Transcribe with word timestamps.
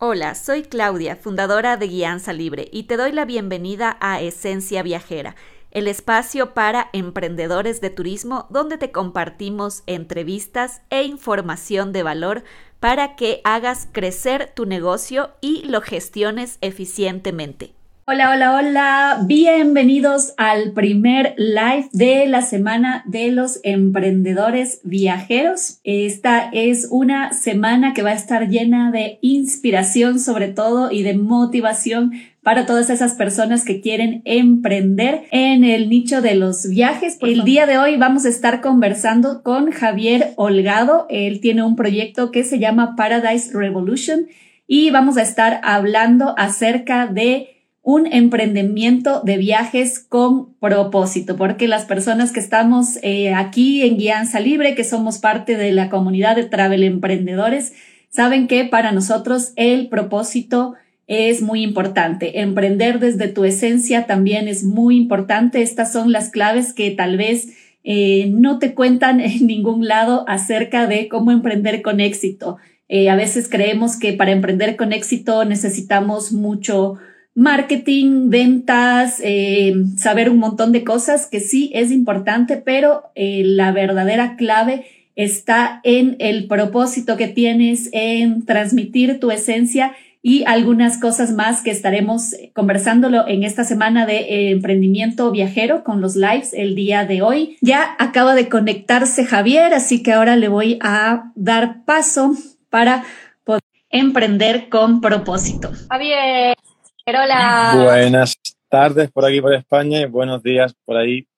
Hola, 0.00 0.34
soy 0.34 0.64
Claudia, 0.64 1.14
fundadora 1.14 1.76
de 1.76 1.86
Guianza 1.86 2.32
Libre, 2.32 2.68
y 2.72 2.82
te 2.82 2.96
doy 2.96 3.12
la 3.12 3.24
bienvenida 3.24 3.96
a 4.00 4.20
Esencia 4.20 4.82
Viajera, 4.82 5.36
el 5.70 5.86
espacio 5.86 6.52
para 6.52 6.90
emprendedores 6.92 7.80
de 7.80 7.90
turismo 7.90 8.48
donde 8.50 8.76
te 8.76 8.90
compartimos 8.90 9.84
entrevistas 9.86 10.82
e 10.90 11.04
información 11.04 11.92
de 11.92 12.02
valor 12.02 12.42
para 12.80 13.14
que 13.14 13.40
hagas 13.44 13.88
crecer 13.92 14.52
tu 14.52 14.66
negocio 14.66 15.30
y 15.40 15.62
lo 15.68 15.80
gestiones 15.80 16.58
eficientemente. 16.60 17.72
Hola, 18.06 18.32
hola, 18.32 18.54
hola. 18.54 19.24
Bienvenidos 19.26 20.34
al 20.36 20.72
primer 20.72 21.34
live 21.38 21.88
de 21.92 22.26
la 22.26 22.42
semana 22.42 23.02
de 23.06 23.30
los 23.30 23.60
emprendedores 23.62 24.80
viajeros. 24.84 25.78
Esta 25.84 26.50
es 26.52 26.88
una 26.90 27.32
semana 27.32 27.94
que 27.94 28.02
va 28.02 28.10
a 28.10 28.14
estar 28.14 28.50
llena 28.50 28.90
de 28.90 29.16
inspiración 29.22 30.20
sobre 30.20 30.48
todo 30.48 30.90
y 30.90 31.02
de 31.02 31.14
motivación 31.14 32.12
para 32.42 32.66
todas 32.66 32.90
esas 32.90 33.14
personas 33.14 33.64
que 33.64 33.80
quieren 33.80 34.20
emprender 34.26 35.22
en 35.30 35.64
el 35.64 35.88
nicho 35.88 36.20
de 36.20 36.34
los 36.34 36.68
viajes. 36.68 37.16
El 37.22 37.44
día 37.44 37.64
de 37.64 37.78
hoy 37.78 37.96
vamos 37.96 38.26
a 38.26 38.28
estar 38.28 38.60
conversando 38.60 39.42
con 39.42 39.70
Javier 39.70 40.34
Holgado. 40.36 41.06
Él 41.08 41.40
tiene 41.40 41.62
un 41.62 41.74
proyecto 41.74 42.30
que 42.30 42.44
se 42.44 42.58
llama 42.58 42.96
Paradise 42.96 43.50
Revolution 43.54 44.26
y 44.66 44.90
vamos 44.90 45.16
a 45.16 45.22
estar 45.22 45.62
hablando 45.62 46.34
acerca 46.36 47.06
de 47.06 47.53
un 47.84 48.10
emprendimiento 48.10 49.20
de 49.20 49.36
viajes 49.36 50.00
con 50.00 50.54
propósito, 50.54 51.36
porque 51.36 51.68
las 51.68 51.84
personas 51.84 52.32
que 52.32 52.40
estamos 52.40 52.98
eh, 53.02 53.34
aquí 53.34 53.82
en 53.82 53.98
Guianza 53.98 54.40
Libre, 54.40 54.74
que 54.74 54.84
somos 54.84 55.18
parte 55.18 55.58
de 55.58 55.70
la 55.70 55.90
comunidad 55.90 56.34
de 56.34 56.44
Travel 56.44 56.82
Emprendedores, 56.82 57.74
saben 58.08 58.48
que 58.48 58.64
para 58.64 58.90
nosotros 58.92 59.52
el 59.56 59.88
propósito 59.88 60.74
es 61.06 61.42
muy 61.42 61.62
importante. 61.62 62.40
Emprender 62.40 63.00
desde 63.00 63.28
tu 63.28 63.44
esencia 63.44 64.06
también 64.06 64.48
es 64.48 64.64
muy 64.64 64.96
importante. 64.96 65.60
Estas 65.60 65.92
son 65.92 66.10
las 66.10 66.30
claves 66.30 66.72
que 66.72 66.90
tal 66.90 67.18
vez 67.18 67.48
eh, 67.84 68.30
no 68.32 68.58
te 68.58 68.72
cuentan 68.72 69.20
en 69.20 69.46
ningún 69.46 69.86
lado 69.86 70.24
acerca 70.26 70.86
de 70.86 71.08
cómo 71.08 71.32
emprender 71.32 71.82
con 71.82 72.00
éxito. 72.00 72.56
Eh, 72.88 73.10
a 73.10 73.16
veces 73.16 73.46
creemos 73.50 73.98
que 73.98 74.14
para 74.14 74.32
emprender 74.32 74.76
con 74.76 74.94
éxito 74.94 75.44
necesitamos 75.44 76.32
mucho 76.32 76.98
marketing, 77.34 78.30
ventas, 78.30 79.20
eh, 79.22 79.74
saber 79.96 80.30
un 80.30 80.38
montón 80.38 80.72
de 80.72 80.84
cosas 80.84 81.26
que 81.26 81.40
sí 81.40 81.70
es 81.74 81.90
importante, 81.90 82.56
pero 82.56 83.04
eh, 83.14 83.42
la 83.44 83.72
verdadera 83.72 84.36
clave 84.36 84.86
está 85.16 85.80
en 85.84 86.16
el 86.18 86.46
propósito 86.46 87.16
que 87.16 87.28
tienes, 87.28 87.88
en 87.92 88.44
transmitir 88.44 89.20
tu 89.20 89.30
esencia 89.30 89.92
y 90.22 90.44
algunas 90.46 90.98
cosas 90.98 91.32
más 91.32 91.60
que 91.60 91.70
estaremos 91.70 92.34
conversándolo 92.54 93.28
en 93.28 93.44
esta 93.44 93.62
semana 93.62 94.06
de 94.06 94.16
eh, 94.16 94.50
emprendimiento 94.52 95.30
viajero 95.30 95.84
con 95.84 96.00
los 96.00 96.16
lives 96.16 96.54
el 96.54 96.74
día 96.74 97.04
de 97.04 97.20
hoy. 97.20 97.58
Ya 97.60 97.94
acaba 97.98 98.34
de 98.34 98.48
conectarse 98.48 99.26
Javier, 99.26 99.74
así 99.74 100.02
que 100.02 100.12
ahora 100.12 100.36
le 100.36 100.48
voy 100.48 100.78
a 100.80 101.30
dar 101.34 101.84
paso 101.84 102.32
para 102.70 103.04
poder 103.44 103.62
emprender 103.90 104.70
con 104.70 105.02
propósito. 105.02 105.70
Javier. 105.90 106.56
Hola. 107.06 107.72
Buenas 107.76 108.40
tardes 108.70 109.10
por 109.10 109.26
aquí 109.26 109.42
por 109.42 109.52
España 109.52 110.00
y 110.00 110.06
buenos 110.06 110.42
días 110.42 110.74
por 110.86 110.96
ahí 110.96 111.28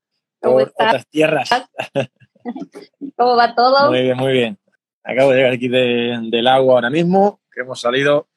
por 0.40 0.62
otras 0.62 1.04
tierras. 1.08 1.50
¿Cómo 3.16 3.34
va 3.34 3.52
todo? 3.52 3.90
Muy 3.90 4.02
bien, 4.02 4.16
muy 4.16 4.32
bien. 4.32 4.58
Acabo 5.02 5.32
de 5.32 5.38
llegar 5.38 5.52
aquí 5.52 5.66
del 5.66 6.46
agua 6.46 6.74
ahora 6.74 6.88
mismo, 6.88 7.40
que 7.52 7.62
hemos 7.62 7.80
salido 7.80 8.28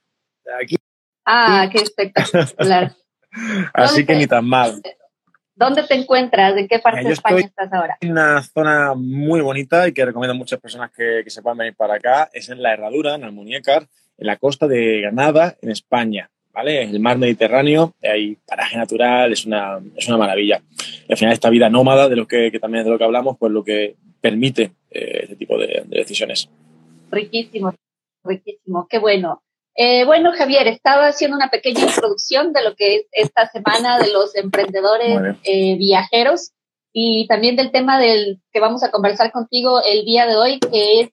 de 0.43 0.51
aquí. 0.55 0.75
Ah, 1.23 1.69
qué 1.71 1.83
espectacular. 1.83 2.93
Así 3.75 4.07
que 4.07 4.15
ni 4.15 4.25
tan 4.25 4.45
mal. 4.45 4.81
¿Dónde 5.53 5.83
te 5.83 5.93
encuentras? 5.93 6.57
¿En 6.57 6.67
qué 6.67 6.79
parte 6.79 7.03
de 7.03 7.13
España 7.13 7.41
estás 7.41 7.71
ahora? 7.71 7.95
En 8.01 8.11
una 8.11 8.41
zona 8.41 8.95
muy 8.95 9.41
bonita 9.41 9.87
y 9.87 9.93
que 9.93 10.03
recomiendo 10.03 10.33
a 10.33 10.37
muchas 10.37 10.59
personas 10.59 10.89
que, 10.89 11.21
que 11.23 11.29
se 11.29 11.43
puedan 11.43 11.59
venir 11.59 11.75
para 11.75 11.93
acá. 11.93 12.27
Es 12.33 12.49
en 12.49 12.63
La 12.63 12.73
Herradura, 12.73 13.13
en 13.13 13.23
Almuñécar, 13.23 13.87
en 14.17 14.25
la 14.25 14.37
costa 14.37 14.67
de 14.67 15.01
Granada, 15.01 15.55
en 15.61 15.69
España. 15.69 16.31
¿Vale? 16.59 16.83
El 16.83 16.99
mar 16.99 17.17
Mediterráneo, 17.17 17.93
hay 18.03 18.35
paraje 18.45 18.75
natural, 18.75 19.31
es 19.31 19.45
una, 19.45 19.79
es 19.95 20.07
una 20.09 20.17
maravilla. 20.17 20.61
Y 21.07 21.13
al 21.13 21.17
final 21.17 21.33
esta 21.33 21.49
vida 21.49 21.69
nómada, 21.69 22.09
de 22.09 22.17
lo 22.17 22.27
que, 22.27 22.51
también 22.59 22.81
es 22.81 22.85
de 22.85 22.91
lo 22.91 22.97
que 22.97 23.05
hablamos, 23.05 23.37
pues 23.39 23.53
lo 23.53 23.63
que 23.63 23.95
permite 24.19 24.73
eh, 24.91 25.19
este 25.23 25.37
tipo 25.37 25.57
de, 25.57 25.83
decisiones. 25.87 26.49
Riquísimo, 27.11 27.73
riquísimo, 28.25 28.87
qué 28.89 28.99
bueno. 28.99 29.41
Eh, 29.73 30.03
bueno, 30.03 30.33
Javier, 30.33 30.67
estaba 30.67 31.07
haciendo 31.07 31.37
una 31.37 31.49
pequeña 31.49 31.83
introducción 31.83 32.51
de 32.51 32.61
lo 32.61 32.75
que 32.75 32.95
es 32.95 33.05
esta 33.13 33.47
semana 33.47 33.97
de 33.97 34.11
los 34.11 34.35
emprendedores 34.35 35.37
eh, 35.45 35.77
viajeros 35.77 36.51
y 36.91 37.25
también 37.27 37.55
del 37.55 37.71
tema 37.71 38.01
del 38.01 38.41
que 38.51 38.59
vamos 38.59 38.83
a 38.83 38.91
conversar 38.91 39.31
contigo 39.31 39.81
el 39.81 40.03
día 40.03 40.25
de 40.25 40.35
hoy, 40.35 40.59
que 40.59 40.99
es 40.99 41.09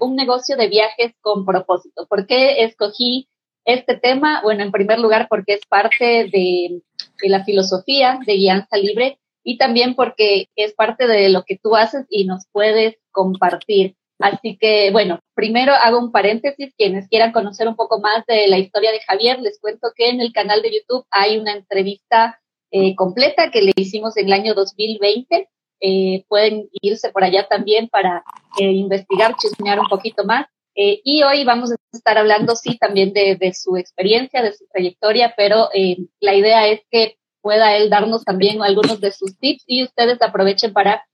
un 0.00 0.16
negocio 0.16 0.56
de 0.56 0.66
viajes 0.66 1.12
con 1.20 1.44
propósito. 1.44 2.06
¿Por 2.08 2.26
qué 2.26 2.64
escogí 2.64 3.28
este 3.64 3.96
tema? 3.96 4.40
Bueno, 4.42 4.62
en 4.62 4.72
primer 4.72 4.98
lugar 4.98 5.26
porque 5.28 5.54
es 5.54 5.66
parte 5.66 6.28
de, 6.30 6.80
la 7.22 7.44
filosofía 7.44 8.18
de 8.26 8.34
Guianza 8.34 8.76
Libre 8.76 9.18
y 9.42 9.56
también 9.56 9.94
porque 9.94 10.48
es 10.56 10.74
parte 10.74 11.06
de 11.06 11.28
lo 11.28 11.44
que 11.44 11.58
tú 11.62 11.76
haces 11.76 12.06
y 12.10 12.24
nos 12.24 12.44
puedes 12.52 12.96
compartir. 13.12 13.96
Así 14.18 14.56
que, 14.58 14.90
bueno, 14.92 15.20
primero 15.34 15.72
hago 15.72 15.98
un 15.98 16.12
paréntesis. 16.12 16.72
Quienes 16.76 17.08
quieran 17.08 17.32
conocer 17.32 17.66
un 17.68 17.76
poco 17.76 18.00
más 18.00 18.24
de 18.26 18.46
la 18.48 18.58
historia 18.58 18.92
de 18.92 19.00
Javier, 19.00 19.40
les 19.40 19.60
cuento 19.60 19.88
que 19.94 20.08
en 20.08 20.20
el 20.20 20.32
canal 20.32 20.62
de 20.62 20.72
YouTube 20.72 21.04
hay 21.10 21.38
una 21.38 21.52
entrevista 21.52 22.40
eh, 22.70 22.94
completa 22.94 23.50
que 23.50 23.62
le 23.62 23.72
hicimos 23.76 24.16
en 24.16 24.26
el 24.26 24.32
año 24.32 24.54
2020. 24.54 25.48
Eh, 25.80 26.24
pueden 26.28 26.68
irse 26.80 27.10
por 27.10 27.24
allá 27.24 27.46
también 27.46 27.88
para 27.88 28.24
eh, 28.58 28.72
investigar, 28.72 29.36
chismear 29.36 29.80
un 29.80 29.88
poquito 29.88 30.24
más. 30.24 30.46
Eh, 30.76 31.00
y 31.04 31.22
hoy 31.22 31.44
vamos 31.44 31.70
a 31.70 31.76
estar 31.92 32.18
hablando, 32.18 32.56
sí, 32.56 32.76
también 32.78 33.12
de, 33.12 33.52
su 33.54 33.76
experiencia, 33.76 34.42
de 34.42 34.52
su 34.52 34.66
trayectoria, 34.72 35.34
pero 35.36 35.68
eh, 35.72 35.98
la 36.20 36.34
idea 36.34 36.66
es 36.66 36.80
que 36.90 37.16
pueda 37.40 37.76
él 37.76 37.90
darnos 37.90 38.24
también 38.24 38.62
algunos 38.62 39.00
de 39.00 39.12
sus 39.12 39.38
tips 39.38 39.62
y 39.66 39.84
ustedes 39.84 40.20
aprovechen 40.22 40.72
para 40.72 41.04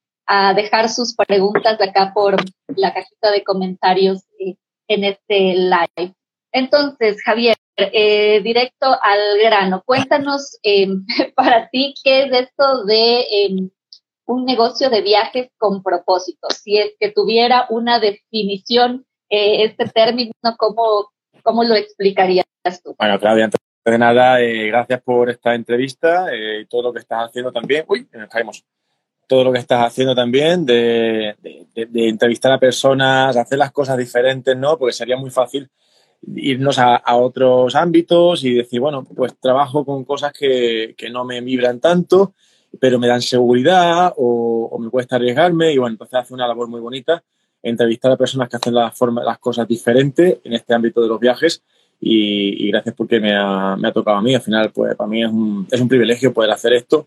dejar 0.54 0.88
sus 0.88 1.16
preguntas 1.16 1.80
acá 1.80 2.12
por 2.14 2.36
la 2.68 2.94
cajita 2.94 3.32
de 3.32 3.42
comentarios 3.42 4.22
eh, 4.38 4.54
en 4.86 5.02
este 5.02 5.54
live. 5.54 6.14
Entonces, 6.52 7.16
Javier, 7.24 7.56
directo 7.76 8.86
al 9.02 9.38
grano, 9.42 9.82
cuéntanos 9.84 10.56
para 11.34 11.68
ti 11.70 11.94
qué 12.04 12.22
es 12.22 12.32
esto 12.32 12.84
de 12.84 13.70
un 14.24 14.44
negocio 14.44 14.88
de 14.88 15.00
viajes 15.00 15.50
con 15.58 15.82
propósito. 15.82 16.48
Si 16.50 16.78
es 16.78 16.92
que 17.00 17.10
tuviera 17.10 17.66
una 17.68 17.98
definición 17.98 19.04
eh, 19.30 19.64
este 19.64 19.86
término, 19.86 20.32
¿cómo, 20.58 21.10
¿cómo 21.44 21.62
lo 21.62 21.76
explicarías 21.76 22.44
tú? 22.82 22.94
Bueno, 22.98 23.18
Claudia, 23.20 23.44
antes 23.44 23.60
de 23.84 23.98
nada, 23.98 24.40
eh, 24.40 24.66
gracias 24.66 25.00
por 25.02 25.30
esta 25.30 25.54
entrevista 25.54 26.26
y 26.34 26.62
eh, 26.62 26.66
todo 26.68 26.82
lo 26.82 26.92
que 26.92 26.98
estás 26.98 27.28
haciendo 27.28 27.52
también. 27.52 27.84
Uy, 27.88 28.08
nos 28.12 28.28
caemos. 28.28 28.64
Todo 29.28 29.44
lo 29.44 29.52
que 29.52 29.60
estás 29.60 29.86
haciendo 29.86 30.14
también 30.16 30.66
de, 30.66 31.36
de, 31.40 32.08
entrevistar 32.08 32.50
a 32.50 32.58
personas, 32.58 33.36
hacer 33.36 33.58
las 33.58 33.70
cosas 33.70 33.96
diferentes, 33.96 34.56
¿no? 34.56 34.76
Porque 34.76 34.92
sería 34.92 35.16
muy 35.16 35.30
fácil 35.30 35.70
irnos 36.34 36.80
a, 36.80 36.96
a, 36.96 37.16
otros 37.16 37.76
ámbitos 37.76 38.42
y 38.42 38.54
decir, 38.54 38.80
bueno, 38.80 39.04
pues 39.04 39.38
trabajo 39.38 39.84
con 39.84 40.04
cosas 40.04 40.32
que, 40.32 40.96
que 40.98 41.10
no 41.10 41.24
me 41.24 41.40
vibran 41.40 41.78
tanto, 41.78 42.34
pero 42.80 42.98
me 42.98 43.06
dan 43.06 43.22
seguridad 43.22 44.12
o, 44.16 44.68
o, 44.72 44.78
me 44.80 44.90
cuesta 44.90 45.14
arriesgarme 45.14 45.72
y 45.72 45.78
bueno, 45.78 45.94
entonces 45.94 46.18
hace 46.18 46.34
una 46.34 46.48
labor 46.48 46.66
muy 46.66 46.80
bonita 46.80 47.22
entrevistar 47.62 48.12
a 48.12 48.16
personas 48.16 48.48
que 48.48 48.56
hacen 48.56 48.74
las, 48.74 48.98
las 49.24 49.38
cosas 49.38 49.66
diferentes 49.68 50.38
en 50.44 50.52
este 50.52 50.74
ámbito 50.74 51.00
de 51.00 51.08
los 51.08 51.20
viajes 51.20 51.62
y, 52.00 52.70
gracias 52.70 52.94
porque 52.94 53.20
me 53.20 53.34
ha, 53.34 53.76
tocado 53.92 54.16
a 54.16 54.22
mí. 54.22 54.34
Al 54.34 54.40
final, 54.40 54.70
pues 54.72 54.94
para 54.94 55.08
mí 55.08 55.22
es 55.22 55.30
un, 55.30 55.66
es 55.70 55.80
un, 55.80 55.88
privilegio 55.88 56.32
poder 56.32 56.50
hacer 56.50 56.72
esto, 56.72 57.06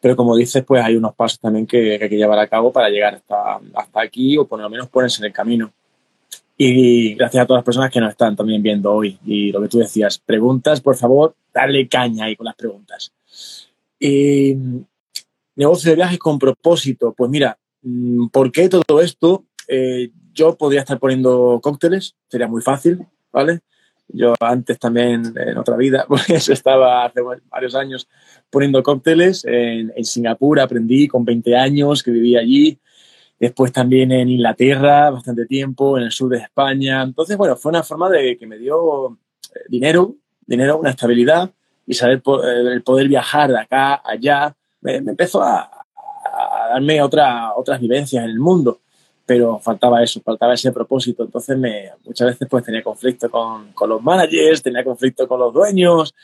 pero 0.00 0.16
como 0.16 0.36
dices, 0.36 0.62
pues 0.64 0.84
hay 0.84 0.96
unos 0.96 1.14
pasos 1.14 1.40
también 1.40 1.66
que, 1.66 1.98
que 1.98 2.04
hay 2.04 2.10
que 2.10 2.16
llevar 2.16 2.38
a 2.38 2.46
cabo 2.46 2.72
para 2.72 2.90
llegar 2.90 3.14
hasta, 3.14 3.60
hasta 3.74 4.00
aquí 4.00 4.36
o 4.36 4.46
por 4.46 4.60
lo 4.60 4.68
menos 4.68 4.88
ponerse 4.88 5.22
en 5.22 5.26
el 5.26 5.32
camino. 5.32 5.72
Y 6.58 7.14
gracias 7.14 7.42
a 7.44 7.46
todas 7.46 7.58
las 7.58 7.64
personas 7.64 7.90
que 7.90 8.00
nos 8.00 8.10
están 8.10 8.34
también 8.34 8.62
viendo 8.62 8.92
hoy. 8.92 9.18
Y 9.26 9.52
lo 9.52 9.60
que 9.60 9.68
tú 9.68 9.78
decías, 9.78 10.18
preguntas, 10.18 10.80
por 10.80 10.96
favor, 10.96 11.34
dale 11.52 11.86
caña 11.86 12.26
ahí 12.26 12.36
con 12.36 12.46
las 12.46 12.54
preguntas. 12.54 13.12
Y, 13.98 14.56
negocio 15.56 15.90
de 15.90 15.96
viajes 15.96 16.18
con 16.18 16.38
propósito. 16.38 17.14
Pues 17.16 17.30
mira, 17.30 17.58
mm, 17.82 18.28
¿por 18.28 18.52
qué 18.52 18.68
todo 18.68 19.00
esto? 19.00 19.44
Eh, 19.68 20.10
yo 20.32 20.56
podría 20.56 20.80
estar 20.80 20.98
poniendo 20.98 21.60
cócteles, 21.62 22.14
sería 22.28 22.46
muy 22.46 22.62
fácil, 22.62 23.06
¿vale? 23.32 23.60
Yo 24.08 24.34
antes 24.38 24.78
también, 24.78 25.34
en 25.36 25.58
otra 25.58 25.76
vida, 25.76 26.04
pues 26.08 26.48
estaba 26.48 27.04
hace 27.04 27.20
varios 27.50 27.74
años 27.74 28.08
poniendo 28.50 28.82
cócteles. 28.82 29.44
En, 29.44 29.92
Singapur 30.04 30.60
aprendí 30.60 31.08
con 31.08 31.24
20 31.24 31.56
años 31.56 32.02
que 32.02 32.10
vivía 32.10 32.40
allí. 32.40 32.78
Después 33.38 33.72
también 33.72 34.12
en 34.12 34.28
Inglaterra, 34.28 35.10
bastante 35.10 35.44
tiempo, 35.46 35.98
en 35.98 36.04
el 36.04 36.12
sur 36.12 36.30
de 36.30 36.38
España. 36.38 37.02
Entonces, 37.02 37.36
bueno, 37.36 37.56
fue 37.56 37.70
una 37.70 37.82
forma 37.82 38.08
de 38.08 38.36
que 38.38 38.46
me 38.46 38.58
dio 38.58 39.18
dinero, 39.68 40.14
dinero, 40.46 40.78
una 40.78 40.90
estabilidad 40.90 41.50
y 41.86 41.94
saber 41.94 42.22
el 42.24 42.82
poder 42.82 43.08
viajar 43.08 43.50
de 43.50 43.58
acá 43.58 43.94
a 43.94 44.10
allá. 44.12 44.56
Me, 44.80 44.96
empezó 44.96 45.42
a, 45.42 45.70
darme 46.70 47.02
otra, 47.02 47.54
otras 47.54 47.80
vivencias 47.80 48.24
en 48.24 48.30
el 48.30 48.38
mundo, 48.38 48.80
pero 49.26 49.58
faltaba 49.58 50.02
eso, 50.02 50.22
faltaba 50.22 50.54
ese 50.54 50.72
propósito. 50.72 51.24
Entonces 51.24 51.58
me, 51.58 51.90
muchas 52.04 52.28
veces 52.28 52.48
pues 52.48 52.64
tenía 52.64 52.82
conflicto 52.82 53.28
con, 53.28 53.72
con 53.72 53.90
los 53.90 54.02
managers, 54.02 54.62
tenía 54.62 54.84
conflicto 54.84 55.26
con 55.26 55.40
los 55.40 55.52
dueños, 55.52 56.14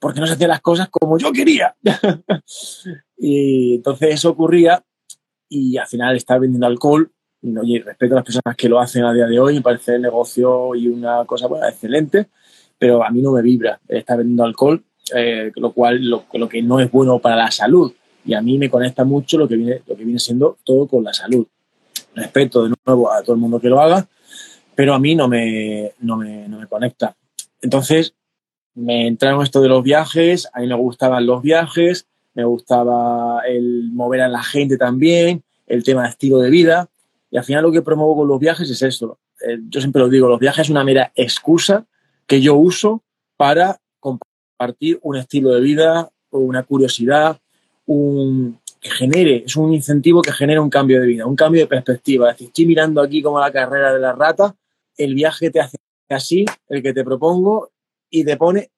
porque 0.00 0.18
no 0.18 0.26
se 0.26 0.32
hacían 0.32 0.48
las 0.48 0.62
cosas 0.62 0.88
como 0.88 1.18
yo 1.18 1.30
quería. 1.30 1.76
y 3.18 3.76
entonces 3.76 4.14
eso 4.14 4.30
ocurría 4.30 4.82
y 5.48 5.76
al 5.76 5.86
final 5.86 6.16
estaba 6.16 6.40
vendiendo 6.40 6.66
alcohol. 6.66 7.12
Y, 7.42 7.56
oye, 7.56 7.82
respeto 7.84 8.14
a 8.14 8.16
las 8.16 8.24
personas 8.24 8.56
que 8.56 8.68
lo 8.68 8.80
hacen 8.80 9.04
a 9.04 9.12
día 9.12 9.26
de 9.26 9.38
hoy, 9.38 9.54
me 9.54 9.62
parece 9.62 9.96
el 9.96 10.02
negocio 10.02 10.74
y 10.74 10.88
una 10.88 11.24
cosa 11.26 11.46
buena, 11.46 11.68
excelente, 11.68 12.28
pero 12.78 13.04
a 13.04 13.10
mí 13.10 13.20
no 13.20 13.32
me 13.32 13.42
vibra 13.42 13.80
estar 13.88 14.18
vendiendo 14.18 14.44
alcohol, 14.44 14.82
eh, 15.14 15.52
lo 15.56 15.72
cual 15.72 16.02
lo, 16.02 16.24
lo, 16.32 16.48
que 16.48 16.62
no 16.62 16.80
es 16.80 16.90
bueno 16.90 17.18
para 17.18 17.36
la 17.36 17.50
salud. 17.50 17.92
Y 18.24 18.34
a 18.34 18.42
mí 18.42 18.58
me 18.58 18.70
conecta 18.70 19.04
mucho 19.04 19.38
lo 19.38 19.48
que 19.48 19.56
viene, 19.56 19.82
lo 19.86 19.96
que 19.96 20.04
viene 20.04 20.18
siendo 20.18 20.58
todo 20.64 20.86
con 20.86 21.04
la 21.04 21.12
salud. 21.12 21.46
Respeto 22.14 22.64
de 22.64 22.74
nuevo 22.84 23.10
a 23.10 23.22
todo 23.22 23.34
el 23.34 23.40
mundo 23.40 23.60
que 23.60 23.68
lo 23.68 23.80
haga, 23.80 24.06
pero 24.74 24.94
a 24.94 24.98
mí 24.98 25.14
no 25.14 25.28
me, 25.28 25.92
no 26.00 26.16
me, 26.16 26.48
no 26.48 26.58
me 26.58 26.66
conecta. 26.66 27.16
Entonces, 27.60 28.14
me 28.74 29.06
entraron 29.06 29.42
esto 29.42 29.60
de 29.60 29.68
los 29.68 29.82
viajes, 29.82 30.48
a 30.52 30.60
mí 30.60 30.66
me 30.66 30.74
gustaban 30.74 31.26
los 31.26 31.42
viajes, 31.42 32.06
me 32.34 32.44
gustaba 32.44 33.42
el 33.46 33.90
mover 33.92 34.22
a 34.22 34.28
la 34.28 34.42
gente 34.42 34.76
también, 34.76 35.42
el 35.66 35.84
tema 35.84 36.04
de 36.04 36.10
estilo 36.10 36.38
de 36.38 36.50
vida. 36.50 36.88
Y 37.30 37.36
al 37.36 37.44
final 37.44 37.62
lo 37.62 37.72
que 37.72 37.82
promuevo 37.82 38.16
con 38.16 38.28
los 38.28 38.40
viajes 38.40 38.70
es 38.70 38.82
eso. 38.82 39.18
Eh, 39.46 39.58
yo 39.68 39.80
siempre 39.80 40.02
lo 40.02 40.08
digo, 40.08 40.28
los 40.28 40.40
viajes 40.40 40.66
es 40.66 40.70
una 40.70 40.84
mera 40.84 41.12
excusa 41.14 41.86
que 42.26 42.40
yo 42.40 42.54
uso 42.54 43.02
para 43.36 43.80
compartir 43.98 44.98
un 45.02 45.16
estilo 45.16 45.50
de 45.50 45.60
vida, 45.60 46.10
una 46.30 46.62
curiosidad, 46.62 47.40
un, 47.86 48.59
que 48.80 48.90
genere, 48.90 49.44
es 49.46 49.56
un 49.56 49.74
incentivo 49.74 50.22
que 50.22 50.32
genera 50.32 50.62
un 50.62 50.70
cambio 50.70 51.00
de 51.00 51.06
vida, 51.06 51.26
un 51.26 51.36
cambio 51.36 51.60
de 51.60 51.66
perspectiva. 51.66 52.30
Es 52.30 52.36
decir, 52.36 52.46
estoy 52.48 52.66
mirando 52.66 53.02
aquí 53.02 53.22
como 53.22 53.38
la 53.38 53.52
carrera 53.52 53.92
de 53.92 54.00
la 54.00 54.12
rata, 54.12 54.56
el 54.96 55.14
viaje 55.14 55.50
te 55.50 55.60
hace 55.60 55.76
así, 56.08 56.44
el 56.68 56.82
que 56.82 56.92
te 56.92 57.04
propongo, 57.04 57.70
y 58.08 58.24
te 58.24 58.36
pone 58.36 58.70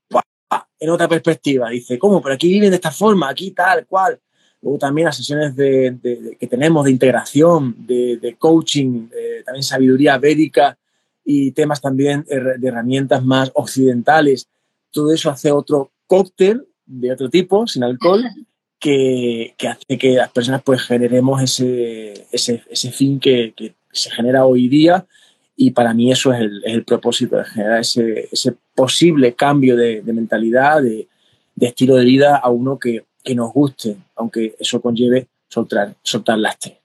en 0.78 0.90
otra 0.90 1.08
perspectiva. 1.08 1.70
Dice, 1.70 1.98
¿cómo? 1.98 2.20
Pero 2.20 2.34
aquí 2.34 2.48
viven 2.48 2.70
de 2.70 2.76
esta 2.76 2.90
forma, 2.90 3.28
aquí 3.28 3.52
tal, 3.52 3.86
cual. 3.86 4.18
Luego 4.60 4.78
también 4.78 5.06
las 5.06 5.16
sesiones 5.16 5.56
de, 5.56 6.36
que 6.38 6.46
tenemos 6.46 6.84
de 6.84 6.90
integración, 6.90 7.74
de, 7.78 8.36
coaching, 8.38 9.08
también 9.44 9.62
sabiduría 9.62 10.18
védica 10.18 10.78
y 11.24 11.52
temas 11.52 11.80
también 11.80 12.24
de 12.24 12.68
herramientas 12.68 13.24
más 13.24 13.50
occidentales. 13.54 14.48
Todo 14.90 15.12
eso 15.12 15.30
hace 15.30 15.50
otro 15.50 15.92
cóctel 16.06 16.66
de 16.84 17.12
otro 17.12 17.30
tipo, 17.30 17.66
sin 17.66 17.84
alcohol, 17.84 18.22
que, 18.82 19.54
que 19.56 19.68
hace 19.68 19.96
que 19.96 20.14
las 20.14 20.32
personas 20.32 20.60
pues 20.64 20.82
generemos 20.82 21.40
ese, 21.40 22.26
ese, 22.32 22.64
ese 22.68 22.90
fin 22.90 23.20
que, 23.20 23.54
que, 23.56 23.74
se 23.92 24.10
genera 24.10 24.46
hoy 24.46 24.68
día 24.68 25.06
y 25.54 25.72
para 25.72 25.92
mí 25.92 26.10
eso 26.10 26.32
es 26.32 26.40
el, 26.40 26.62
el 26.64 26.82
propósito, 26.82 27.36
de 27.36 27.44
generar 27.44 27.80
ese, 27.80 28.26
ese 28.32 28.56
posible 28.74 29.34
cambio 29.34 29.76
de, 29.76 30.00
de 30.00 30.12
mentalidad, 30.14 30.82
de, 30.82 31.08
de, 31.54 31.66
estilo 31.66 31.96
de 31.96 32.06
vida 32.06 32.38
a 32.38 32.48
uno 32.48 32.78
que, 32.78 33.04
que, 33.22 33.34
nos 33.34 33.52
guste, 33.52 33.98
aunque 34.16 34.56
eso 34.58 34.80
conlleve 34.80 35.28
soltar, 35.46 35.94
soltar 36.02 36.38
lastre. 36.38 36.80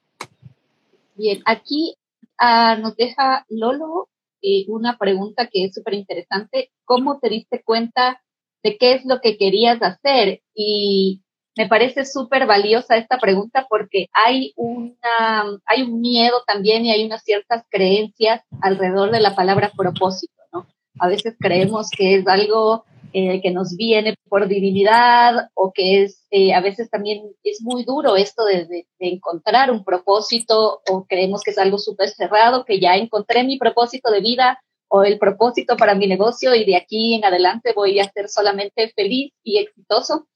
Bien, 1.16 1.42
aquí 1.46 1.96
uh, 2.42 2.80
nos 2.82 2.98
deja 2.98 3.46
Lolo 3.48 4.10
eh, 4.42 4.66
una 4.68 4.98
pregunta 4.98 5.48
que 5.48 5.64
es 5.64 5.74
súper 5.74 5.94
interesante. 5.94 6.72
¿Cómo 6.84 7.20
te 7.20 7.30
diste 7.30 7.64
cuenta 7.64 8.22
de 8.64 8.78
qué 8.78 8.96
es 8.96 9.06
lo 9.06 9.22
que 9.22 9.38
querías 9.38 9.82
hacer? 9.82 10.42
Y 10.54 11.22
me 11.58 11.68
parece 11.68 12.06
súper 12.06 12.46
valiosa 12.46 12.98
esta 12.98 13.18
pregunta 13.18 13.66
porque 13.70 14.08
hay 14.14 14.54
una, 14.56 15.60
hay 15.66 15.84
un 15.84 16.00
miedo 16.00 16.44
también 16.46 16.86
y 16.86 16.92
hay 16.92 17.06
unas 17.06 17.24
ciertas 17.24 17.64
creencias 17.70 18.42
alrededor 18.62 19.12
de 19.12 19.20
la 19.20 19.36
palabra 19.36 19.72
propósito, 19.76 20.34
¿no? 20.54 20.68
A 21.00 21.08
veces 21.08 21.36
creemos 21.40 21.90
que 21.90 22.16
es 22.16 22.28
algo 22.28 22.86
eh, 23.14 23.42
que 23.42 23.52
nos 23.52 23.76
viene 23.76 24.16
por 24.30 24.48
divinidad 24.48 25.50
o 25.56 25.72
que 25.74 26.04
es, 26.04 26.28
eh, 26.30 26.54
a 26.54 26.62
veces 26.62 26.90
también 26.90 27.24
es 27.44 27.62
muy 27.62 27.84
duro 27.84 28.16
esto 28.16 28.46
de, 28.46 28.66
de, 28.66 28.86
encontrar 29.00 29.72
un 29.72 29.84
propósito 29.84 30.82
o 30.90 31.06
creemos 31.08 31.42
que 31.42 31.52
es 31.52 31.58
algo 31.58 31.78
súper 31.80 32.10
cerrado, 32.10 32.66
que 32.66 32.80
ya 32.80 32.96
encontré 32.96 33.44
mi 33.44 33.58
propósito 33.58 34.12
de 34.12 34.20
vida 34.20 34.60
o 34.90 35.04
el 35.04 35.18
propósito 35.20 35.78
para 35.78 35.96
mi 35.96 36.08
negocio 36.08 36.54
y 36.54 36.66
de 36.66 36.76
aquí 36.76 37.16
en 37.16 37.26
adelante 37.26 37.74
voy 37.74 38.00
a 38.00 38.12
ser 38.12 38.30
solamente 38.30 38.92
feliz 38.96 39.34
y 39.44 39.58
exitoso. 39.58 40.28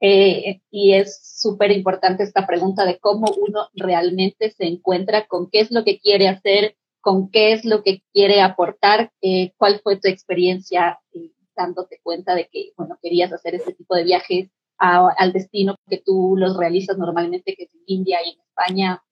Eh, 0.00 0.60
y 0.70 0.94
es 0.94 1.20
súper 1.40 1.72
importante 1.72 2.22
esta 2.22 2.46
pregunta 2.46 2.84
de 2.84 2.98
cómo 2.98 3.26
uno 3.36 3.68
realmente 3.74 4.50
se 4.50 4.66
encuentra 4.66 5.26
con 5.26 5.50
qué 5.50 5.60
es 5.60 5.70
lo 5.70 5.84
que 5.84 5.98
quiere 5.98 6.28
hacer, 6.28 6.76
con 7.00 7.30
qué 7.30 7.52
es 7.52 7.64
lo 7.64 7.82
que 7.82 8.02
quiere 8.12 8.40
aportar, 8.40 9.12
eh, 9.22 9.52
cuál 9.56 9.80
fue 9.80 9.96
tu 9.96 10.08
experiencia 10.08 11.00
eh, 11.12 11.32
dándote 11.56 12.00
cuenta 12.02 12.34
de 12.34 12.48
que, 12.48 12.72
bueno, 12.76 12.98
querías 13.02 13.32
hacer 13.32 13.54
este 13.54 13.72
tipo 13.72 13.96
de 13.96 14.04
viajes 14.04 14.50
a, 14.78 15.08
al 15.16 15.32
destino 15.32 15.74
que 15.88 15.98
tú 15.98 16.34
los 16.36 16.56
realizas 16.56 16.96
normalmente, 16.96 17.54
que 17.56 17.64
es 17.64 17.74
en 17.74 17.82
India 17.86 18.18
y 18.24 18.30
en 18.30 18.40
España. 18.40 19.02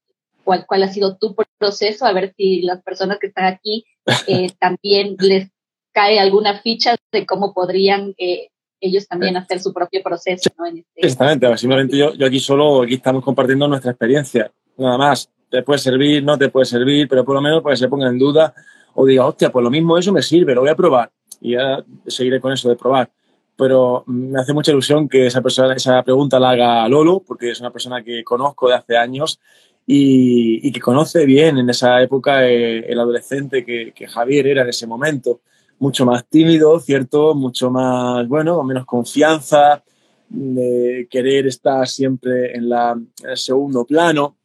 ¿Cuál, 0.44 0.64
cuál 0.64 0.84
ha 0.84 0.92
sido 0.92 1.16
tu 1.16 1.34
proceso? 1.58 2.06
A 2.06 2.12
ver 2.12 2.32
si 2.36 2.62
las 2.62 2.80
personas 2.82 3.18
que 3.18 3.26
están 3.26 3.46
aquí 3.46 3.84
eh, 4.28 4.50
también 4.60 5.16
les 5.18 5.50
cae 5.92 6.20
alguna 6.20 6.60
ficha 6.60 6.94
de 7.10 7.26
cómo 7.26 7.52
podrían 7.52 8.14
eh, 8.18 8.50
ellos 8.80 9.06
también 9.06 9.36
hacer 9.36 9.60
su 9.60 9.72
propio 9.72 10.02
proceso. 10.02 10.50
¿no? 10.58 10.66
En 10.66 10.78
este 10.78 11.00
Exactamente, 11.06 11.56
simplemente 11.58 11.96
yo, 11.96 12.14
yo 12.14 12.26
aquí 12.26 12.40
solo, 12.40 12.82
aquí 12.82 12.94
estamos 12.94 13.24
compartiendo 13.24 13.68
nuestra 13.68 13.90
experiencia, 13.90 14.50
nada 14.76 14.98
más. 14.98 15.30
Te 15.48 15.62
puede 15.62 15.78
servir, 15.78 16.24
no 16.24 16.36
te 16.36 16.48
puede 16.48 16.66
servir, 16.66 17.06
pero 17.08 17.24
por 17.24 17.36
lo 17.36 17.40
menos 17.40 17.62
para 17.62 17.74
que 17.74 17.78
se 17.78 17.88
ponga 17.88 18.08
en 18.08 18.18
duda 18.18 18.52
o 18.94 19.06
diga, 19.06 19.26
hostia, 19.26 19.50
pues 19.52 19.62
lo 19.62 19.70
mismo 19.70 19.96
eso 19.96 20.12
me 20.12 20.22
sirve, 20.22 20.54
lo 20.54 20.62
voy 20.62 20.70
a 20.70 20.74
probar. 20.74 21.10
Y 21.40 21.52
ya 21.52 21.84
seguiré 22.06 22.40
con 22.40 22.52
eso 22.52 22.68
de 22.68 22.76
probar. 22.76 23.10
Pero 23.56 24.02
me 24.06 24.40
hace 24.40 24.52
mucha 24.52 24.72
ilusión 24.72 25.08
que 25.08 25.26
esa, 25.26 25.40
persona, 25.40 25.74
esa 25.74 26.02
pregunta 26.02 26.40
la 26.40 26.50
haga 26.50 26.88
Lolo, 26.88 27.22
porque 27.24 27.50
es 27.50 27.60
una 27.60 27.70
persona 27.70 28.02
que 28.02 28.24
conozco 28.24 28.68
de 28.68 28.74
hace 28.74 28.96
años 28.96 29.38
y, 29.86 30.66
y 30.66 30.72
que 30.72 30.80
conoce 30.80 31.24
bien 31.24 31.58
en 31.58 31.70
esa 31.70 32.02
época 32.02 32.46
eh, 32.46 32.84
el 32.90 32.98
adolescente 32.98 33.64
que, 33.64 33.92
que 33.94 34.08
Javier 34.08 34.48
era 34.48 34.62
en 34.62 34.68
ese 34.70 34.86
momento 34.86 35.40
mucho 35.78 36.06
más 36.06 36.26
tímido, 36.26 36.80
¿cierto? 36.80 37.34
Mucho 37.34 37.70
más, 37.70 38.26
bueno, 38.28 38.56
con 38.56 38.66
menos 38.66 38.86
confianza, 38.86 39.82
de 40.28 41.06
querer 41.10 41.46
estar 41.46 41.86
siempre 41.86 42.56
en, 42.56 42.68
la, 42.68 42.92
en 42.92 43.30
el 43.30 43.36
segundo 43.36 43.84
plano 43.84 44.36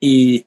y, 0.00 0.46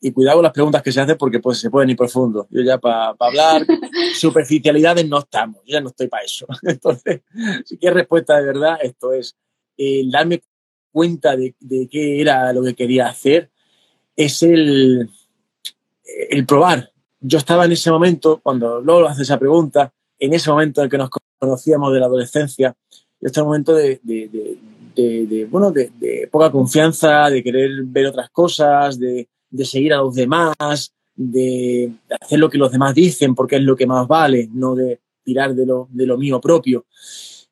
y, 0.00 0.10
cuidado 0.12 0.38
con 0.38 0.44
las 0.44 0.52
preguntas 0.52 0.82
que 0.82 0.90
se 0.90 1.00
hacen 1.00 1.16
porque 1.16 1.38
pues, 1.38 1.58
se 1.58 1.70
pueden 1.70 1.90
ir 1.90 1.96
profundo. 1.96 2.46
Yo 2.50 2.62
ya 2.62 2.78
para 2.78 3.14
pa 3.14 3.26
hablar 3.26 3.64
superficialidades 4.14 5.08
no 5.08 5.20
estamos, 5.20 5.62
yo 5.64 5.74
ya 5.74 5.80
no 5.80 5.88
estoy 5.88 6.08
para 6.08 6.24
eso. 6.24 6.46
Entonces, 6.62 7.22
si 7.64 7.76
quieres 7.78 7.98
respuesta 7.98 8.36
de 8.38 8.46
verdad, 8.46 8.78
esto 8.82 9.12
es 9.12 9.36
el 9.76 10.10
darme 10.10 10.42
cuenta 10.90 11.36
de, 11.36 11.54
de 11.60 11.88
qué 11.88 12.20
era 12.20 12.52
lo 12.52 12.62
que 12.62 12.74
quería 12.74 13.08
hacer, 13.08 13.50
es 14.16 14.42
el, 14.42 15.08
el 16.30 16.46
probar, 16.46 16.91
yo 17.22 17.38
estaba 17.38 17.64
en 17.64 17.72
ese 17.72 17.90
momento, 17.90 18.40
cuando 18.42 18.80
Lolo 18.80 19.08
hace 19.08 19.22
esa 19.22 19.38
pregunta, 19.38 19.92
en 20.18 20.34
ese 20.34 20.50
momento 20.50 20.80
en 20.80 20.86
el 20.86 20.90
que 20.90 20.98
nos 20.98 21.10
conocíamos 21.38 21.92
de 21.92 22.00
la 22.00 22.06
adolescencia, 22.06 22.76
yo 23.20 23.26
estaba 23.26 23.44
en 23.44 23.46
un 23.46 23.52
momento 23.52 23.74
de, 23.74 25.46
bueno, 25.48 25.70
de, 25.70 26.28
poca 26.30 26.50
confianza, 26.50 27.30
de 27.30 27.42
querer 27.42 27.70
ver 27.84 28.06
otras 28.06 28.28
cosas, 28.30 28.98
de, 28.98 29.28
seguir 29.62 29.94
a 29.94 29.98
los 29.98 30.14
demás, 30.14 30.92
de 31.14 31.92
hacer 32.20 32.38
lo 32.38 32.50
que 32.50 32.58
los 32.58 32.72
demás 32.72 32.94
dicen 32.94 33.34
porque 33.34 33.56
es 33.56 33.62
lo 33.62 33.76
que 33.76 33.86
más 33.86 34.08
vale, 34.08 34.48
no 34.52 34.74
de 34.74 35.00
tirar 35.22 35.54
de 35.54 35.66
lo, 35.66 35.88
de 35.90 36.06
lo 36.06 36.18
mío 36.18 36.40
propio. 36.40 36.86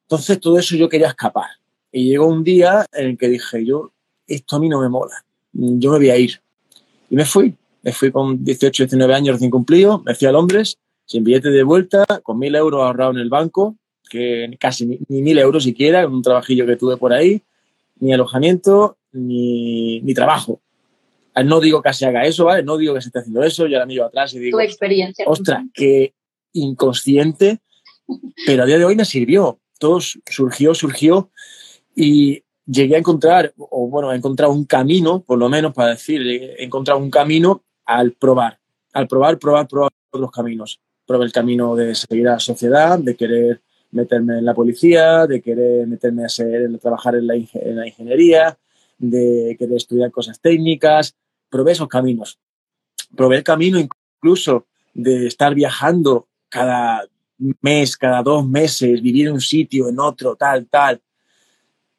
Entonces 0.02 0.40
todo 0.40 0.58
eso 0.58 0.74
yo 0.76 0.88
quería 0.88 1.08
escapar. 1.08 1.50
Y 1.92 2.08
llegó 2.08 2.26
un 2.26 2.42
día 2.42 2.86
en 2.92 3.06
el 3.10 3.18
que 3.18 3.28
dije, 3.28 3.64
yo, 3.64 3.92
esto 4.26 4.56
a 4.56 4.60
mí 4.60 4.68
no 4.68 4.80
me 4.80 4.88
mola, 4.88 5.24
yo 5.52 5.92
me 5.92 5.98
voy 5.98 6.10
a 6.10 6.16
ir. 6.16 6.40
Y 7.08 7.16
me 7.16 7.24
fui, 7.24 7.54
me 7.82 7.92
fui 7.92 8.10
con 8.10 8.44
18, 8.44 8.84
19 8.84 9.14
años 9.14 9.34
recién 9.34 9.50
cumplido, 9.50 10.02
me 10.04 10.14
fui 10.14 10.28
a 10.28 10.32
Londres, 10.32 10.78
sin 11.06 11.24
billete 11.24 11.50
de 11.50 11.62
vuelta, 11.62 12.04
con 12.22 12.38
mil 12.38 12.54
euros 12.54 12.82
ahorrados 12.82 13.16
en 13.16 13.22
el 13.22 13.28
banco, 13.28 13.76
que 14.08 14.56
casi 14.58 14.86
ni, 14.86 15.22
mil 15.22 15.38
euros 15.38 15.64
siquiera, 15.64 16.06
un 16.06 16.22
trabajillo 16.22 16.66
que 16.66 16.76
tuve 16.76 16.96
por 16.96 17.12
ahí, 17.12 17.42
ni 17.98 18.12
alojamiento, 18.12 18.96
ni, 19.12 20.00
ni 20.00 20.14
trabajo. 20.14 20.60
Ah, 21.34 21.42
no 21.42 21.60
digo 21.60 21.80
que 21.80 21.92
se 21.92 22.06
haga 22.06 22.24
eso, 22.24 22.44
¿vale? 22.44 22.62
No 22.62 22.76
digo 22.76 22.94
que 22.94 23.00
se 23.00 23.08
esté 23.08 23.20
haciendo 23.20 23.42
eso, 23.42 23.66
yo 23.66 23.76
ahora 23.76 23.86
miro 23.86 24.04
atrás 24.04 24.34
y 24.34 24.38
digo... 24.40 24.58
Tu 24.58 24.64
experiencia. 24.64 25.24
Ostras, 25.26 25.64
qué 25.72 26.12
inconsciente, 26.52 27.60
pero 28.46 28.64
a 28.64 28.66
día 28.66 28.78
de 28.78 28.84
hoy 28.84 28.96
me 28.96 29.04
sirvió. 29.04 29.58
Todo 29.78 30.00
surgió, 30.00 30.74
surgió 30.74 31.30
y 31.94 32.42
llegué 32.66 32.96
a 32.96 32.98
encontrar, 32.98 33.54
o 33.56 33.88
bueno, 33.88 34.12
he 34.12 34.16
encontrado 34.16 34.52
un 34.52 34.64
camino, 34.64 35.22
por 35.22 35.38
lo 35.38 35.48
menos 35.48 35.72
para 35.72 35.90
decir, 35.90 36.20
he 36.26 36.62
encontrado 36.64 37.00
un 37.00 37.10
camino 37.10 37.62
al 37.90 38.12
probar, 38.12 38.58
al 38.92 39.08
probar, 39.08 39.38
probar, 39.38 39.66
probar 39.66 39.90
otros 40.10 40.30
caminos. 40.30 40.80
probé 41.06 41.24
el 41.24 41.32
camino 41.32 41.74
de 41.74 41.94
seguir 41.96 42.28
a 42.28 42.34
la 42.34 42.38
sociedad, 42.38 42.98
de 43.00 43.16
querer 43.16 43.62
meterme 43.90 44.38
en 44.38 44.44
la 44.44 44.54
policía, 44.54 45.26
de 45.26 45.42
querer 45.42 45.88
meterme 45.88 46.24
a 46.24 46.28
trabajar 46.80 47.16
en 47.16 47.26
la, 47.26 47.34
en 47.34 47.76
la 47.76 47.88
ingeniería, 47.88 48.56
de 48.96 49.56
querer 49.58 49.76
estudiar 49.76 50.12
cosas 50.12 50.40
técnicas. 50.40 51.16
Probé 51.48 51.72
esos 51.72 51.88
caminos. 51.88 52.38
Probé 53.16 53.38
el 53.38 53.42
camino 53.42 53.80
incluso 53.80 54.66
de 54.94 55.26
estar 55.26 55.52
viajando 55.52 56.28
cada 56.48 57.08
mes, 57.60 57.96
cada 57.96 58.22
dos 58.22 58.46
meses, 58.46 59.02
vivir 59.02 59.26
en 59.26 59.32
un 59.32 59.40
sitio, 59.40 59.88
en 59.88 59.98
otro, 59.98 60.36
tal, 60.36 60.68
tal. 60.68 61.02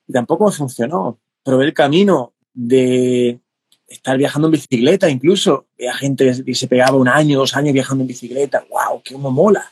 Y 0.07 0.13
tampoco 0.13 0.45
me 0.45 0.53
funcionó. 0.53 1.19
Probé 1.43 1.65
el 1.65 1.74
camino 1.74 2.33
de 2.53 3.40
estar 3.91 4.17
viajando 4.17 4.48
en 4.48 4.53
bicicleta 4.53 5.10
incluso. 5.10 5.67
Había 5.77 5.93
gente 5.93 6.43
que 6.45 6.55
se 6.55 6.67
pegaba 6.67 6.98
un 6.98 7.07
año, 7.07 7.39
dos 7.39 7.55
años 7.55 7.74
viajando 7.74 8.03
en 8.03 8.07
bicicleta. 8.07 8.65
¡Wow! 8.69 9.01
¡Qué 9.03 9.15
mola! 9.17 9.71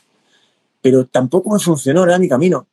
Pero 0.82 1.06
tampoco 1.06 1.50
me 1.50 1.58
funcionó, 1.58 2.04
era 2.04 2.18
mi 2.18 2.28
camino. 2.28 2.66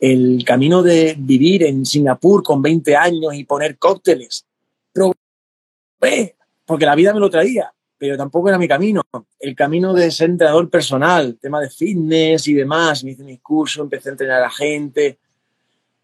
El 0.00 0.44
camino 0.44 0.82
de 0.82 1.16
vivir 1.18 1.64
en 1.64 1.84
Singapur 1.84 2.42
con 2.42 2.62
20 2.62 2.96
años 2.96 3.34
y 3.34 3.44
poner 3.44 3.78
cócteles. 3.78 4.44
Probé, 4.92 6.36
porque 6.64 6.86
la 6.86 6.94
vida 6.94 7.12
me 7.12 7.20
lo 7.20 7.30
traía, 7.30 7.72
pero 7.96 8.16
tampoco 8.16 8.48
era 8.48 8.58
mi 8.58 8.68
camino. 8.68 9.02
El 9.38 9.54
camino 9.54 9.92
de 9.92 10.10
ser 10.10 10.30
entrenador 10.30 10.70
personal, 10.70 11.38
tema 11.40 11.60
de 11.60 11.70
fitness 11.70 12.46
y 12.48 12.54
demás. 12.54 13.02
Me 13.04 13.12
hice 13.12 13.24
mis 13.24 13.40
cursos, 13.40 13.82
empecé 13.82 14.10
a 14.10 14.12
entrenar 14.12 14.38
a 14.38 14.42
la 14.42 14.50
gente 14.50 15.18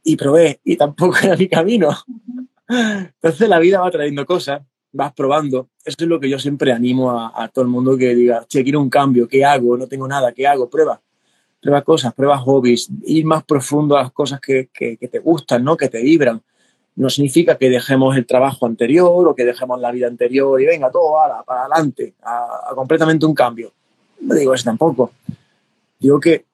y 0.02 0.16
probé, 0.16 0.60
y 0.64 0.76
tampoco 0.76 1.16
era 1.22 1.36
mi 1.36 1.48
camino. 1.48 1.90
Entonces 2.68 3.48
la 3.48 3.58
vida 3.58 3.80
va 3.80 3.90
trayendo 3.90 4.24
cosas, 4.26 4.62
vas 4.94 5.12
probando. 5.12 5.68
Eso 5.84 5.96
es 5.98 6.06
lo 6.06 6.18
que 6.18 6.30
yo 6.30 6.38
siempre 6.38 6.72
animo 6.72 7.10
a, 7.10 7.48
todo 7.48 7.64
el 7.64 7.70
mundo 7.70 7.98
que 7.98 8.14
diga, 8.14 8.46
che, 8.48 8.62
quiero 8.62 8.80
un 8.80 8.88
cambio, 8.88 9.28
¿qué 9.28 9.44
hago? 9.44 9.76
No 9.76 9.86
tengo 9.86 10.08
nada, 10.08 10.32
¿qué 10.32 10.46
hago? 10.46 10.70
Prueba. 10.70 11.00
Prueba 11.60 11.82
cosas, 11.82 12.14
prueba 12.14 12.38
hobbies, 12.38 12.88
ir 13.04 13.24
más 13.24 13.42
profundo 13.44 13.96
a 13.96 14.02
las 14.02 14.12
cosas 14.12 14.40
que, 14.40 14.68
que, 14.72 14.96
te 14.96 15.18
gustan, 15.18 15.64
¿no? 15.64 15.76
que 15.76 15.88
te 15.88 16.00
vibran. 16.02 16.40
No 16.96 17.10
significa 17.10 17.56
que 17.56 17.68
dejemos 17.68 18.16
el 18.16 18.24
trabajo 18.24 18.66
anterior 18.66 19.28
o 19.28 19.34
que 19.34 19.44
dejemos 19.44 19.80
la 19.80 19.90
vida 19.90 20.06
anterior 20.06 20.60
y 20.60 20.66
venga 20.66 20.90
todo 20.90 21.14
para 21.44 21.62
adelante, 21.62 22.14
a, 22.22 22.72
completamente 22.74 23.26
un 23.26 23.34
cambio. 23.34 23.72
No 24.20 24.34
digo 24.34 24.54
eso 24.54 24.64
tampoco. 24.64 25.10
Digo 25.98 26.20
que 26.20 26.44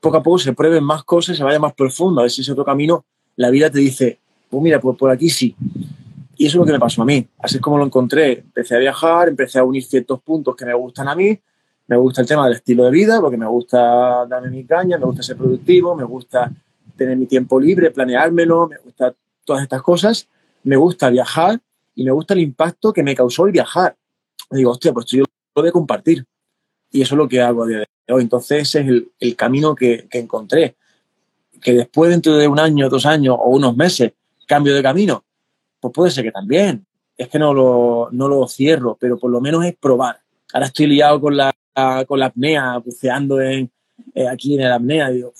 poco 0.00 0.18
a 0.18 0.22
poco 0.22 0.38
se 0.38 0.52
prueben 0.52 0.84
más 0.84 1.02
cosas, 1.02 1.36
se 1.36 1.42
vaya 1.42 1.58
más 1.58 1.74
profundo, 1.74 2.20
a 2.20 2.24
ver 2.24 2.30
si 2.30 2.42
ese 2.42 2.52
otro 2.52 2.64
camino, 2.64 3.04
la 3.36 3.50
vida 3.50 3.70
te 3.70 3.78
dice, 3.78 4.18
pues 4.50 4.62
mira, 4.62 4.80
pues 4.80 4.96
por 4.96 5.10
aquí 5.10 5.30
sí. 5.30 5.56
Y 6.42 6.46
eso 6.46 6.56
es 6.56 6.58
lo 6.58 6.66
que 6.66 6.72
me 6.72 6.80
pasó 6.80 7.02
a 7.02 7.04
mí. 7.04 7.24
Así 7.38 7.54
es 7.54 7.62
como 7.62 7.78
lo 7.78 7.84
encontré. 7.84 8.40
Empecé 8.40 8.74
a 8.74 8.80
viajar, 8.80 9.28
empecé 9.28 9.60
a 9.60 9.64
unir 9.64 9.84
ciertos 9.84 10.20
puntos 10.22 10.56
que 10.56 10.66
me 10.66 10.74
gustan 10.74 11.06
a 11.06 11.14
mí. 11.14 11.38
Me 11.86 11.96
gusta 11.96 12.22
el 12.22 12.26
tema 12.26 12.46
del 12.46 12.56
estilo 12.56 12.82
de 12.82 12.90
vida, 12.90 13.20
porque 13.20 13.36
me 13.36 13.46
gusta 13.46 14.26
darme 14.26 14.50
mi 14.50 14.64
caña, 14.64 14.98
me 14.98 15.04
gusta 15.04 15.22
ser 15.22 15.36
productivo, 15.36 15.94
me 15.94 16.02
gusta 16.02 16.50
tener 16.96 17.16
mi 17.16 17.26
tiempo 17.26 17.60
libre, 17.60 17.92
planeármelo, 17.92 18.66
me 18.66 18.78
gusta 18.78 19.14
todas 19.44 19.62
estas 19.62 19.82
cosas. 19.82 20.26
Me 20.64 20.74
gusta 20.74 21.10
viajar 21.10 21.60
y 21.94 22.02
me 22.02 22.10
gusta 22.10 22.34
el 22.34 22.40
impacto 22.40 22.92
que 22.92 23.04
me 23.04 23.14
causó 23.14 23.46
el 23.46 23.52
viajar. 23.52 23.94
Me 24.50 24.58
digo, 24.58 24.72
hostia, 24.72 24.92
pues 24.92 25.06
yo 25.06 25.20
lo 25.20 25.62
voy 25.62 25.68
a 25.68 25.72
compartir. 25.72 26.24
Y 26.90 27.02
eso 27.02 27.14
es 27.14 27.18
lo 27.18 27.28
que 27.28 27.40
hago 27.40 27.62
a 27.62 27.68
día 27.68 27.78
de 27.78 27.86
hoy. 28.12 28.22
Entonces, 28.22 28.62
ese 28.62 28.80
es 28.80 28.88
el, 28.88 29.12
el 29.20 29.36
camino 29.36 29.76
que, 29.76 30.08
que 30.10 30.18
encontré. 30.18 30.74
Que 31.60 31.74
después, 31.74 32.10
dentro 32.10 32.34
de 32.34 32.48
un 32.48 32.58
año, 32.58 32.88
dos 32.88 33.06
años 33.06 33.36
o 33.38 33.50
unos 33.50 33.76
meses, 33.76 34.12
cambio 34.48 34.74
de 34.74 34.82
camino? 34.82 35.22
Pues 35.82 35.92
puede 35.92 36.10
ser 36.12 36.24
que 36.24 36.30
también. 36.30 36.86
Es 37.16 37.28
que 37.28 37.40
no 37.40 37.52
lo, 37.52 38.08
no 38.12 38.28
lo 38.28 38.46
cierro, 38.46 38.96
pero 38.98 39.18
por 39.18 39.30
lo 39.30 39.40
menos 39.40 39.64
es 39.64 39.74
probar. 39.76 40.20
Ahora 40.52 40.66
estoy 40.66 40.86
liado 40.86 41.20
con 41.20 41.36
la, 41.36 41.52
con 42.06 42.20
la 42.20 42.26
apnea, 42.26 42.78
buceando 42.78 43.40
en, 43.40 43.68
eh, 44.14 44.28
aquí 44.28 44.54
en 44.54 44.60
el 44.60 44.72
apnea. 44.72 45.10
digo, 45.10 45.32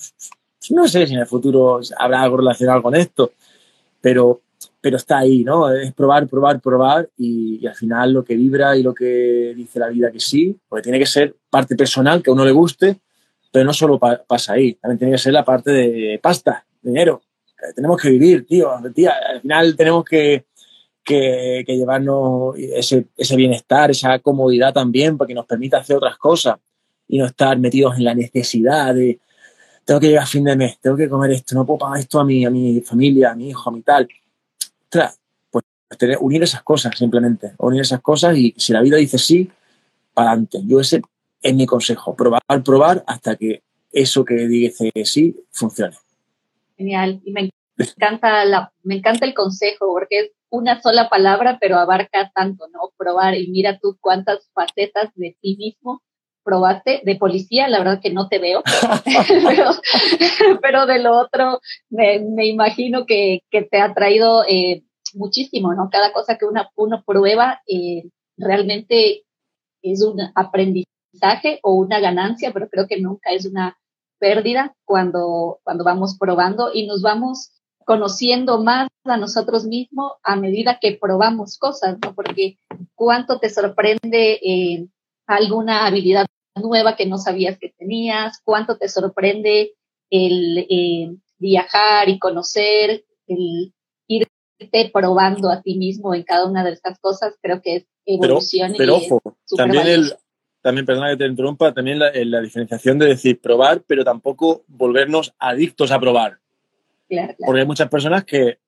no 0.70 0.88
sé 0.88 1.06
si 1.06 1.14
en 1.14 1.20
el 1.20 1.26
futuro 1.26 1.80
habrá 1.96 2.22
algo 2.22 2.38
relacionado 2.38 2.82
con 2.82 2.96
esto, 2.96 3.32
pero, 4.00 4.42
pero 4.80 4.96
está 4.96 5.18
ahí, 5.18 5.44
¿no? 5.44 5.70
Es 5.72 5.94
probar, 5.94 6.26
probar, 6.26 6.60
probar 6.60 7.08
y, 7.16 7.64
al 7.64 7.76
final 7.76 8.12
lo 8.12 8.24
que 8.24 8.34
vibra 8.34 8.76
y 8.76 8.82
lo 8.82 8.92
que 8.92 9.54
dice 9.56 9.78
la 9.78 9.88
vida 9.88 10.10
que 10.10 10.20
sí, 10.20 10.58
porque 10.68 10.82
tiene 10.82 10.98
que 10.98 11.06
ser 11.06 11.36
parte 11.48 11.76
personal 11.76 12.20
que 12.20 12.30
a 12.30 12.32
uno 12.32 12.44
le 12.44 12.52
guste, 12.52 12.98
pero 13.52 13.64
no 13.64 13.72
solo 13.72 14.00
pasa 14.00 14.54
ahí, 14.54 14.74
también 14.74 14.98
tiene 14.98 15.12
que 15.12 15.18
ser 15.18 15.32
la 15.32 15.44
parte 15.44 15.70
de 15.70 16.18
pasta, 16.20 16.66
dinero, 16.82 17.22
tenemos 17.74 18.00
que 18.00 18.10
vivir, 18.10 18.46
tío. 18.46 18.70
Tía, 18.94 19.14
al 19.30 19.40
final 19.40 19.76
tenemos 19.76 20.04
que, 20.04 20.46
que, 21.04 21.64
llevarnos 21.66 22.56
ese, 22.56 23.06
ese, 23.16 23.36
bienestar, 23.36 23.90
esa 23.90 24.18
comodidad 24.18 24.72
también, 24.72 25.16
para 25.16 25.28
que 25.28 25.34
nos 25.34 25.46
permita 25.46 25.78
hacer 25.78 25.96
otras 25.96 26.16
cosas 26.16 26.56
y 27.08 27.18
no 27.18 27.26
estar 27.26 27.58
metidos 27.58 27.96
en 27.96 28.04
la 28.04 28.14
necesidad 28.14 28.94
de 28.94 29.20
tengo 29.84 30.00
que 30.00 30.08
llegar 30.08 30.24
a 30.24 30.26
fin 30.26 30.44
de 30.44 30.56
mes, 30.56 30.78
tengo 30.80 30.96
que 30.96 31.08
comer 31.08 31.32
esto, 31.32 31.54
no 31.54 31.66
puedo 31.66 31.78
pagar 31.78 31.98
esto 31.98 32.20
a 32.20 32.24
mi, 32.24 32.44
a 32.44 32.50
mi 32.50 32.80
familia, 32.80 33.32
a 33.32 33.34
mi 33.34 33.50
hijo, 33.50 33.68
a 33.68 33.72
mi 33.72 33.82
tal. 33.82 34.08
pues 35.50 35.64
tener, 35.98 36.18
unir 36.20 36.42
esas 36.42 36.62
cosas 36.62 36.96
simplemente, 36.96 37.54
unir 37.58 37.80
esas 37.80 38.00
cosas 38.00 38.36
y 38.36 38.54
si 38.56 38.72
la 38.72 38.80
vida 38.80 38.96
dice 38.96 39.18
sí, 39.18 39.50
para 40.14 40.30
adelante. 40.30 40.60
Yo 40.64 40.80
ese 40.80 41.02
es 41.40 41.54
mi 41.54 41.66
consejo, 41.66 42.14
probar, 42.14 42.42
probar 42.64 43.04
hasta 43.06 43.36
que 43.36 43.62
eso 43.92 44.24
que 44.24 44.46
dice 44.46 44.90
sí 45.04 45.36
funcione. 45.50 45.96
Genial. 46.76 47.20
Y 47.24 47.32
me 47.32 47.50
encanta, 47.76 48.44
la, 48.44 48.72
me 48.82 48.96
encanta 48.96 49.26
el 49.26 49.34
consejo 49.34 49.86
porque 49.88 50.18
es 50.18 50.30
una 50.50 50.80
sola 50.82 51.08
palabra, 51.08 51.58
pero 51.60 51.78
abarca 51.78 52.30
tanto, 52.34 52.68
¿no? 52.68 52.92
Probar 52.96 53.34
y 53.36 53.48
mira 53.48 53.78
tú 53.78 53.96
cuántas 54.00 54.50
facetas 54.52 55.10
de 55.14 55.36
ti 55.40 55.56
mismo 55.56 56.02
probaste. 56.44 57.00
De 57.04 57.16
policía, 57.16 57.68
la 57.68 57.78
verdad 57.78 58.00
que 58.02 58.12
no 58.12 58.28
te 58.28 58.38
veo, 58.38 58.62
pero, 60.62 60.86
de 60.86 60.98
lo 60.98 61.18
otro 61.18 61.60
me, 61.88 62.46
imagino 62.46 63.06
que, 63.06 63.42
te 63.50 63.80
ha 63.80 63.94
traído 63.94 64.44
eh, 64.48 64.82
muchísimo, 65.14 65.74
¿no? 65.74 65.88
Cada 65.90 66.12
cosa 66.12 66.36
que 66.36 66.44
una, 66.44 66.70
uno 66.76 67.02
prueba 67.06 67.62
eh, 67.66 68.04
realmente 68.36 69.24
es 69.82 70.02
un 70.02 70.20
aprendizaje 70.34 71.60
o 71.62 71.74
una 71.74 72.00
ganancia, 72.00 72.52
pero 72.52 72.68
creo 72.68 72.86
que 72.86 73.00
nunca 73.00 73.30
es 73.30 73.46
una 73.46 73.76
pérdida 74.22 74.76
cuando, 74.84 75.58
cuando 75.64 75.82
vamos 75.82 76.16
probando 76.16 76.70
y 76.72 76.86
nos 76.86 77.02
vamos 77.02 77.50
conociendo 77.84 78.62
más 78.62 78.88
a 79.02 79.16
nosotros 79.16 79.64
mismos 79.64 80.12
a 80.22 80.36
medida 80.36 80.78
que 80.80 80.96
probamos 80.96 81.58
cosas, 81.58 81.98
¿no? 82.00 82.14
Porque 82.14 82.56
cuánto 82.94 83.40
te 83.40 83.50
sorprende 83.50 84.34
eh, 84.34 84.86
alguna 85.26 85.86
habilidad 85.86 86.26
nueva 86.54 86.94
que 86.94 87.06
no 87.06 87.18
sabías 87.18 87.58
que 87.58 87.74
tenías, 87.76 88.40
cuánto 88.44 88.78
te 88.78 88.88
sorprende 88.88 89.72
el 90.08 90.58
eh, 90.70 91.16
viajar 91.38 92.08
y 92.08 92.20
conocer, 92.20 93.04
el 93.26 93.74
irte 94.06 94.90
probando 94.92 95.50
a 95.50 95.62
ti 95.62 95.76
mismo 95.76 96.14
en 96.14 96.22
cada 96.22 96.46
una 96.46 96.62
de 96.62 96.70
estas 96.70 96.96
cosas, 97.00 97.34
creo 97.42 97.60
que 97.60 97.74
es 97.74 97.86
evolución. 98.06 98.74
Pero, 98.78 98.98
ojo, 98.98 99.20
también 99.56 99.88
el, 99.88 100.12
también, 100.62 100.86
perdona 100.86 101.10
que 101.10 101.16
te 101.16 101.26
interrumpa, 101.26 101.74
también 101.74 101.98
la, 101.98 102.12
la, 102.14 102.40
diferenciación 102.40 102.96
de 102.98 103.06
decir 103.06 103.40
probar, 103.40 103.82
pero 103.84 104.04
tampoco 104.04 104.64
volvernos 104.68 105.34
adictos 105.38 105.90
a 105.90 105.98
probar. 105.98 106.38
Porque 107.44 107.60
hay 107.60 107.66
muchas 107.66 107.88
personas 107.88 108.24
que 108.24 108.58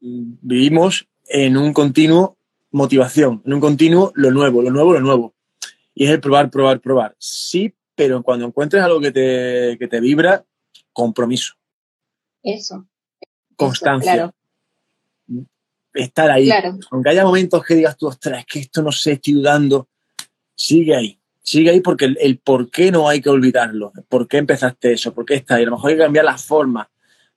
mm, 0.00 0.34
vivimos 0.40 1.08
en 1.26 1.56
un 1.56 1.72
continuo 1.72 2.38
motivación, 2.70 3.42
en 3.44 3.54
un 3.54 3.60
continuo 3.60 4.12
lo 4.14 4.30
nuevo, 4.30 4.62
lo 4.62 4.70
nuevo, 4.70 4.92
lo 4.92 5.00
nuevo. 5.00 5.34
Y 5.94 6.04
es 6.04 6.10
el 6.10 6.20
probar, 6.20 6.48
probar, 6.48 6.80
probar. 6.80 7.16
Sí, 7.18 7.74
pero 7.94 8.22
cuando 8.22 8.46
encuentres 8.46 8.82
algo 8.82 9.00
que 9.00 9.10
te, 9.10 9.76
que 9.78 9.88
te 9.88 10.00
vibra, 10.00 10.44
compromiso. 10.92 11.54
Eso. 12.42 12.86
Constancia. 13.56 14.32
Estar 15.92 16.30
ahí. 16.30 16.48
Aunque 16.90 17.10
haya 17.10 17.24
momentos 17.24 17.62
que 17.64 17.74
digas 17.74 17.96
tú, 17.96 18.06
ostras, 18.06 18.38
es 18.40 18.46
que 18.46 18.60
esto 18.60 18.80
no 18.80 18.92
sé, 18.92 19.12
estoy 19.12 19.34
dudando, 19.34 19.88
sigue 20.54 20.94
ahí 20.94 21.21
sigue 21.42 21.70
ahí 21.70 21.80
porque 21.80 22.14
el, 22.18 22.38
por 22.38 22.70
qué 22.70 22.90
no 22.90 23.08
hay 23.08 23.20
que 23.20 23.30
olvidarlo. 23.30 23.92
¿Por 24.08 24.28
qué 24.28 24.38
empezaste 24.38 24.92
eso? 24.92 25.12
¿Por 25.12 25.24
qué 25.24 25.34
está 25.34 25.56
ahí? 25.56 25.64
A 25.64 25.66
lo 25.66 25.72
mejor 25.72 25.90
hay 25.90 25.96
que 25.96 26.02
cambiar 26.02 26.24
la 26.24 26.38
forma, 26.38 26.88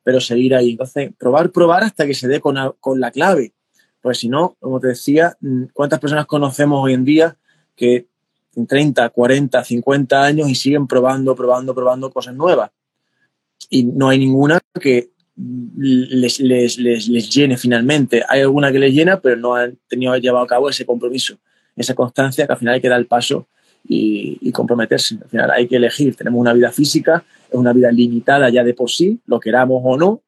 pero 0.04 0.22
seguir 0.22 0.56
ahí. 0.56 0.72
Entonces, 0.72 1.12
probar, 1.18 1.52
probar 1.52 1.84
hasta 1.84 2.06
que 2.06 2.14
se 2.14 2.28
dé 2.28 2.40
con, 2.40 2.56
la 2.56 3.12
clave. 3.12 3.54
Pues 4.02 4.20
si 4.20 4.30
no, 4.30 4.56
como 4.60 4.80
te 4.80 4.90
decía, 4.90 5.36
mm, 5.42 5.66
¿cuántas 5.74 6.00
personas 6.00 6.28
conocemos 6.28 6.84
hoy 6.84 6.94
en 6.94 7.06
día 7.06 7.38
que 7.76 8.08
en 8.56 8.68
30, 8.68 9.10
40, 9.10 9.64
50 9.64 10.24
años 10.24 10.50
y 10.50 10.56
siguen 10.56 10.88
probando, 10.88 11.36
probando, 11.36 11.74
probando 11.74 12.12
cosas 12.12 12.36
nuevas? 12.36 12.70
Y 13.70 13.84
no 13.84 14.10
hay 14.10 14.20
ninguna 14.20 14.60
que 14.80 15.10
les, 15.36 16.40
les, 16.40 16.78
les, 16.78 17.08
les 17.08 17.30
llene 17.30 17.58
finalmente. 17.58 18.24
Hay 18.30 18.42
alguna 18.42 18.72
que 18.72 18.80
les 18.80 18.94
llena, 18.94 19.20
pero 19.20 19.36
no 19.36 19.56
han 19.56 19.78
tenido 19.88 20.16
llevado 20.18 20.46
a 20.46 20.48
cabo 20.48 20.70
ese 20.70 20.86
compromiso, 20.86 21.38
esa 21.76 21.96
constancia 21.96 22.46
que 22.46 22.54
al 22.54 22.60
final 22.60 22.76
hay 22.76 22.82
que 22.82 22.90
dar 22.90 23.00
el 23.00 23.08
paso 23.08 23.48
y, 23.88 24.52
comprometerse. 24.52 25.18
Al 25.22 25.30
final 25.30 25.52
hay 25.52 25.68
que 25.68 25.76
elegir. 25.76 26.16
Tenemos 26.16 26.40
una 26.40 26.54
vida 26.54 26.72
física, 26.72 27.24
es 27.50 27.56
una 27.56 27.74
vida 27.74 27.92
limitada 27.92 28.50
ya 28.50 28.64
de 28.64 28.74
por 28.74 28.90
sí, 28.90 29.20
lo 29.26 29.40
queramos 29.40 29.82
o 29.84 29.98
no, 29.98 30.22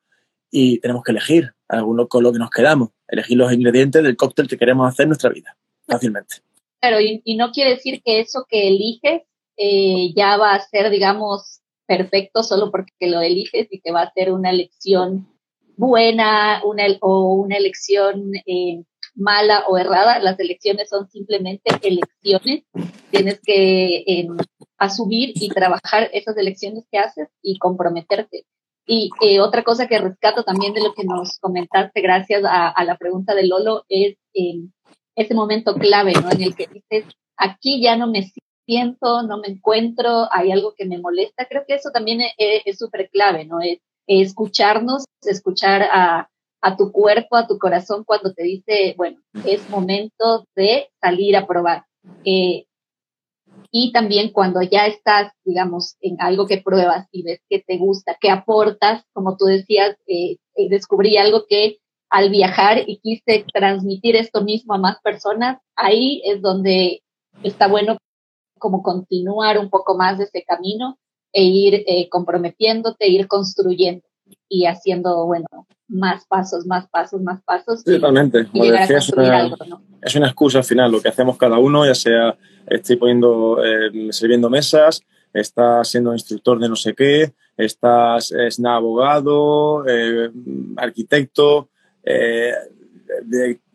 y 0.52 0.80
tenemos 0.80 1.04
que 1.04 1.12
elegir 1.12 1.54
alguno 1.68 2.08
con 2.08 2.24
lo 2.24 2.32
que 2.32 2.40
nos 2.40 2.50
quedamos, 2.50 2.90
elegir 3.08 3.38
los 3.38 3.52
ingredientes 3.52 4.04
del 4.04 4.16
cóctel 4.16 4.48
que 4.48 4.58
queremos 4.58 4.88
hacer 4.88 5.04
en 5.04 5.10
nuestra 5.10 5.30
vida, 5.30 5.58
fácilmente. 5.86 6.38
Claro, 6.80 7.00
y, 7.02 7.36
no 7.36 7.52
quiere 7.52 7.72
decir 7.72 8.02
que 8.04 8.20
eso 8.20 8.46
que 8.48 8.68
eliges 8.68 9.24
eh, 9.58 10.14
ya 10.16 10.38
va 10.38 10.54
a 10.54 10.60
ser, 10.60 10.90
digamos, 10.90 11.62
perfecto 11.86 12.44
solo 12.44 12.70
porque 12.70 13.08
lo 13.08 13.22
eliges 13.22 13.68
y 13.72 13.80
que 13.80 13.92
va 13.92 14.04
a 14.04 14.14
ser 14.14 14.32
una 14.32 14.52
elección 14.52 15.28
buena 15.78 16.62
una, 16.66 16.84
o 17.02 17.36
una 17.36 17.56
elección 17.56 18.32
eh, 18.46 18.84
mala 19.18 19.66
o 19.68 19.78
errada. 19.78 20.20
Las 20.20 20.40
elecciones 20.40 20.90
son 20.90 21.10
simplemente 21.10 21.72
elecciones. 21.82 22.64
Tienes 23.12 23.42
que 23.44 24.04
eh, 24.08 24.28
asumir 24.78 25.32
y 25.36 25.50
trabajar 25.50 26.10
esas 26.14 26.38
elecciones 26.38 26.86
que 26.92 27.00
haces 27.00 27.28
y 27.42 27.58
comprometerte. 27.58 28.46
Y 28.86 29.10
eh, 29.22 29.42
otra 29.42 29.64
cosa 29.64 29.88
que 29.88 30.00
rescato 30.00 30.44
también 30.44 30.74
de 30.74 30.82
lo 30.82 30.94
que 30.94 31.04
nos 31.04 31.40
comentaste, 31.40 32.00
gracias 32.02 32.44
a, 32.46 32.84
la 32.86 32.96
pregunta 32.98 33.36
de 33.36 33.46
Lolo, 33.46 33.84
es 33.90 34.16
eh, 34.34 34.62
ese 35.16 35.34
momento 35.34 35.76
clave, 35.76 36.14
¿no? 36.14 36.32
En 36.32 36.42
el 36.42 36.56
que 36.56 36.68
dices, 36.68 37.06
aquí 37.36 37.82
ya 37.82 37.98
no 37.98 38.08
me 38.08 38.32
siento, 38.66 39.24
no 39.24 39.40
me 39.40 39.50
encuentro, 39.50 40.30
hay 40.32 40.52
algo 40.52 40.74
que 40.78 40.86
me 40.86 41.00
molesta. 41.00 41.48
Creo 41.50 41.64
que 41.68 41.76
eso 41.76 41.90
también 41.92 42.22
es 42.38 42.78
súper 42.78 43.10
clave, 43.10 43.46
¿no? 43.46 43.60
Es, 43.60 43.80
escucharnos, 44.08 45.04
escuchar 45.22 45.84
a, 45.92 46.30
a 46.62 46.76
tu 46.76 46.92
cuerpo, 46.92 47.36
a 47.36 47.48
tu 47.48 47.58
corazón 47.58 48.04
cuando 48.04 48.34
te 48.34 48.44
dice, 48.44 48.94
bueno, 48.98 49.20
es 49.46 49.70
momento 49.70 50.48
de 50.56 50.90
salir 51.00 51.36
a 51.38 51.46
probar. 51.46 51.86
Eh, 52.26 52.66
y 53.72 53.92
también 53.92 54.32
cuando 54.32 54.62
ya 54.62 54.88
estás, 54.88 55.32
digamos, 55.44 55.96
en 56.02 56.18
algo 56.20 56.48
que 56.48 56.62
pruebas 56.62 57.08
y 57.12 57.24
ves 57.24 57.42
que 57.50 57.60
te 57.60 57.78
gusta, 57.78 58.18
que 58.20 58.30
aportas, 58.30 59.04
como 59.14 59.38
tú 59.38 59.46
decías, 59.46 59.98
eh, 60.08 60.38
eh, 60.56 60.70
descubrí 60.70 61.18
algo 61.18 61.46
que 61.48 61.78
al 62.10 62.30
viajar 62.30 62.84
y 62.88 63.00
quise 63.00 63.46
transmitir 63.54 64.16
esto 64.16 64.42
mismo 64.42 64.74
a 64.74 64.78
más 64.78 65.02
personas, 65.02 65.60
ahí 65.76 66.22
es 66.26 66.42
donde 66.42 67.04
está 67.44 67.68
bueno 67.68 67.98
como 68.58 68.82
continuar 68.82 69.60
un 69.60 69.70
poco 69.70 69.96
más 69.96 70.18
de 70.18 70.24
ese 70.24 70.44
camino 70.44 70.98
e 71.34 71.44
ir 71.44 71.84
eh, 71.86 72.10
comprometiéndote, 72.10 73.08
ir 73.10 73.28
construyendo 73.28 74.08
y 74.50 74.66
haciendo, 74.66 75.26
bueno, 75.26 75.46
más 75.88 76.26
pasos, 76.26 76.66
más 76.66 76.88
pasos, 76.90 77.22
más 77.22 77.42
pasos. 77.44 77.84
totalmente. 77.84 78.48
es, 78.54 80.16
una, 80.16 80.28
excusa 80.28 80.60
al 80.60 80.64
final, 80.64 80.92
lo 80.92 81.02
que 81.02 81.10
hacemos 81.10 81.38
cada 81.38 81.58
uno, 81.58 81.86
ya 81.86 81.96
sea 81.96 82.38
estoy 82.68 82.98
poniendo, 82.98 83.64
eh, 83.64 84.12
sirviendo 84.12 84.50
mesas, 84.50 85.02
estás 85.34 85.90
siendo 85.90 86.14
instructor 86.14 86.60
de 86.60 86.70
no 86.70 86.76
sé 86.76 86.94
qué, 86.94 87.34
estás 87.56 88.32
es 88.32 88.60
abogado, 88.64 89.86
eh, 89.88 90.30
arquitecto, 90.76 91.70
eh, 92.04 92.54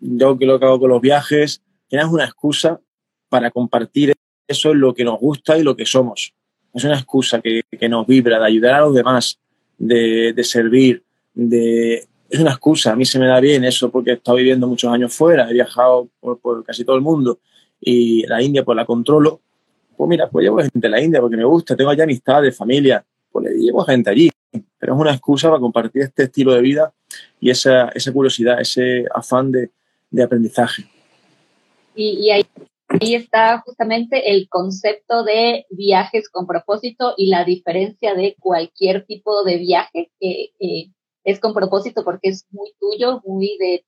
yo 0.00 0.38
que 0.38 0.46
lo 0.46 0.58
que 0.58 0.66
hago 0.66 0.80
con 0.80 0.90
los 0.90 1.00
viajes, 1.00 1.62
tienes 1.88 2.08
una 2.08 2.24
excusa 2.24 2.80
para 3.28 3.50
compartir 3.50 4.12
eso 4.46 4.70
es 4.70 4.76
lo 4.76 4.92
que 4.92 5.04
nos 5.04 5.18
gusta 5.18 5.56
y 5.56 5.62
lo 5.62 5.76
que 5.76 5.86
somos. 5.86 6.34
Es 6.74 6.84
una 6.84 6.96
excusa 6.96 7.40
que, 7.40 7.62
que 7.70 7.88
nos 7.88 8.06
vibra 8.06 8.38
de 8.38 8.46
ayudar 8.46 8.74
a 8.74 8.80
los 8.80 8.94
demás, 8.94 9.38
de, 9.78 10.32
de 10.34 10.44
servir, 10.44 11.04
de, 11.34 12.06
es 12.32 12.40
una 12.40 12.52
excusa. 12.52 12.92
A 12.92 12.96
mí 12.96 13.04
se 13.04 13.18
me 13.18 13.26
da 13.26 13.40
bien 13.40 13.64
eso 13.64 13.90
porque 13.90 14.10
he 14.10 14.14
estado 14.14 14.38
viviendo 14.38 14.66
muchos 14.66 14.90
años 14.90 15.14
fuera, 15.14 15.48
he 15.50 15.52
viajado 15.52 16.08
por, 16.18 16.40
por, 16.40 16.64
casi 16.64 16.84
todo 16.84 16.96
el 16.96 17.02
mundo 17.02 17.40
y 17.80 18.24
la 18.26 18.40
India 18.42 18.64
pues 18.64 18.76
la 18.76 18.86
controlo. 18.86 19.40
Pues 19.96 20.08
mira, 20.08 20.30
pues 20.30 20.44
llevo 20.44 20.58
gente 20.58 20.80
de 20.80 20.88
la 20.88 21.00
India 21.00 21.20
porque 21.20 21.36
me 21.36 21.44
gusta, 21.44 21.76
tengo 21.76 21.90
allá 21.90 22.04
amistades, 22.04 22.56
familia, 22.56 23.04
pues 23.30 23.46
le 23.46 23.58
llevo 23.58 23.84
gente 23.84 24.10
allí. 24.10 24.30
Pero 24.78 24.94
es 24.94 25.00
una 25.00 25.12
excusa 25.12 25.48
para 25.48 25.60
compartir 25.60 26.02
este 26.02 26.24
estilo 26.24 26.54
de 26.54 26.60
vida 26.60 26.92
y 27.40 27.50
esa, 27.50 27.88
esa 27.88 28.12
curiosidad, 28.12 28.60
ese 28.60 29.04
afán 29.14 29.52
de, 29.52 29.70
de 30.10 30.22
aprendizaje. 30.22 30.84
Y, 31.94 32.26
y 32.26 32.30
ahí, 32.30 32.46
ahí, 32.88 33.14
está 33.14 33.60
justamente 33.60 34.32
el 34.32 34.48
concepto 34.48 35.24
de 35.24 35.66
viajes 35.70 36.28
con 36.30 36.46
propósito 36.46 37.14
y 37.16 37.28
la 37.28 37.44
diferencia 37.44 38.14
de 38.14 38.36
cualquier 38.40 39.04
tipo 39.04 39.44
de 39.44 39.58
viaje 39.58 40.10
que 40.18 40.52
es 41.24 41.40
con 41.40 41.54
propósito 41.54 42.04
porque 42.04 42.28
es 42.28 42.46
muy 42.50 42.72
tuyo, 42.78 43.20
muy 43.24 43.56
de, 43.58 43.84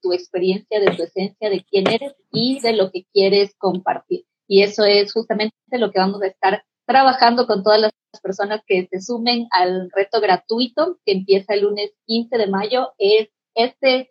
tu 0.00 0.14
experiencia, 0.14 0.80
de 0.80 0.96
tu 0.96 1.02
esencia, 1.02 1.50
de 1.50 1.62
quién 1.62 1.86
eres 1.88 2.14
y 2.32 2.58
de 2.60 2.72
lo 2.72 2.90
que 2.90 3.04
quieres 3.12 3.54
compartir. 3.58 4.24
Y 4.46 4.62
eso 4.62 4.84
es 4.84 5.12
justamente 5.12 5.54
lo 5.72 5.92
que 5.92 5.98
vamos 5.98 6.22
a 6.22 6.28
estar 6.28 6.64
trabajando 6.86 7.46
con 7.46 7.62
todas 7.62 7.78
las 7.78 7.92
personas 8.22 8.62
que 8.66 8.88
se 8.90 9.02
sumen 9.02 9.46
al 9.50 9.90
reto 9.94 10.22
gratuito 10.22 10.98
que 11.04 11.12
empieza 11.12 11.52
el 11.52 11.64
lunes 11.64 11.90
15 12.06 12.38
de 12.38 12.46
mayo. 12.46 12.94
Es 12.96 13.28
este 13.54 14.10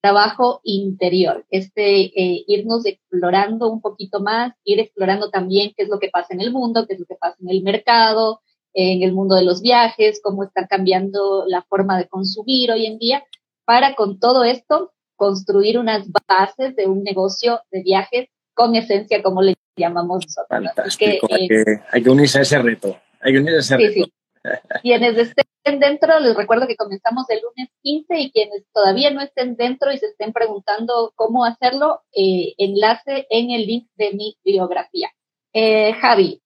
trabajo 0.00 0.60
interior, 0.64 1.44
este 1.50 2.04
eh, 2.18 2.44
irnos 2.46 2.86
explorando 2.86 3.70
un 3.70 3.82
poquito 3.82 4.20
más, 4.20 4.54
ir 4.64 4.80
explorando 4.80 5.28
también 5.28 5.72
qué 5.76 5.82
es 5.84 5.90
lo 5.90 5.98
que 5.98 6.08
pasa 6.08 6.32
en 6.32 6.40
el 6.40 6.52
mundo, 6.52 6.86
qué 6.86 6.94
es 6.94 7.00
lo 7.00 7.06
que 7.06 7.16
pasa 7.16 7.36
en 7.40 7.50
el 7.50 7.62
mercado, 7.62 8.40
en 8.74 9.02
el 9.02 9.12
mundo 9.12 9.36
de 9.36 9.44
los 9.44 9.62
viajes, 9.62 10.20
cómo 10.22 10.44
está 10.44 10.66
cambiando 10.66 11.44
la 11.46 11.62
forma 11.62 11.96
de 11.96 12.08
consumir 12.08 12.72
hoy 12.72 12.86
en 12.86 12.98
día, 12.98 13.24
para 13.64 13.94
con 13.94 14.18
todo 14.18 14.44
esto 14.44 14.92
construir 15.16 15.78
unas 15.78 16.06
bases 16.28 16.74
de 16.76 16.86
un 16.86 17.02
negocio 17.02 17.60
de 17.70 17.82
viajes 17.82 18.28
con 18.52 18.74
esencia, 18.74 19.22
como 19.22 19.42
le 19.42 19.54
llamamos 19.76 20.24
nosotros. 20.26 20.48
Fantástico, 20.48 21.26
hay, 21.30 21.48
que, 21.48 21.64
hay, 21.90 22.02
que, 22.02 22.10
unirse 22.10 22.38
a 22.38 22.42
ese 22.42 22.58
reto. 22.58 22.96
Hay 23.20 23.32
que 23.32 23.38
unirse 23.38 23.56
a 23.56 23.60
ese 23.60 23.76
reto. 23.76 23.92
Sí. 24.04 24.12
quienes 24.82 25.16
estén 25.16 25.80
dentro, 25.80 26.20
les 26.20 26.36
recuerdo 26.36 26.66
que 26.66 26.76
comenzamos 26.76 27.24
el 27.30 27.40
lunes 27.40 27.70
15 27.82 28.18
y 28.18 28.30
quienes 28.30 28.64
todavía 28.72 29.10
no 29.10 29.22
estén 29.22 29.56
dentro 29.56 29.90
y 29.92 29.98
se 29.98 30.06
estén 30.06 30.32
preguntando 30.32 31.12
cómo 31.16 31.44
hacerlo, 31.44 32.02
eh, 32.12 32.54
enlace 32.58 33.26
en 33.30 33.50
el 33.50 33.66
link 33.66 33.88
de 33.96 34.12
mi 34.12 34.36
biografía. 34.44 35.08
Eh, 35.52 35.94
Javi, 35.94 36.42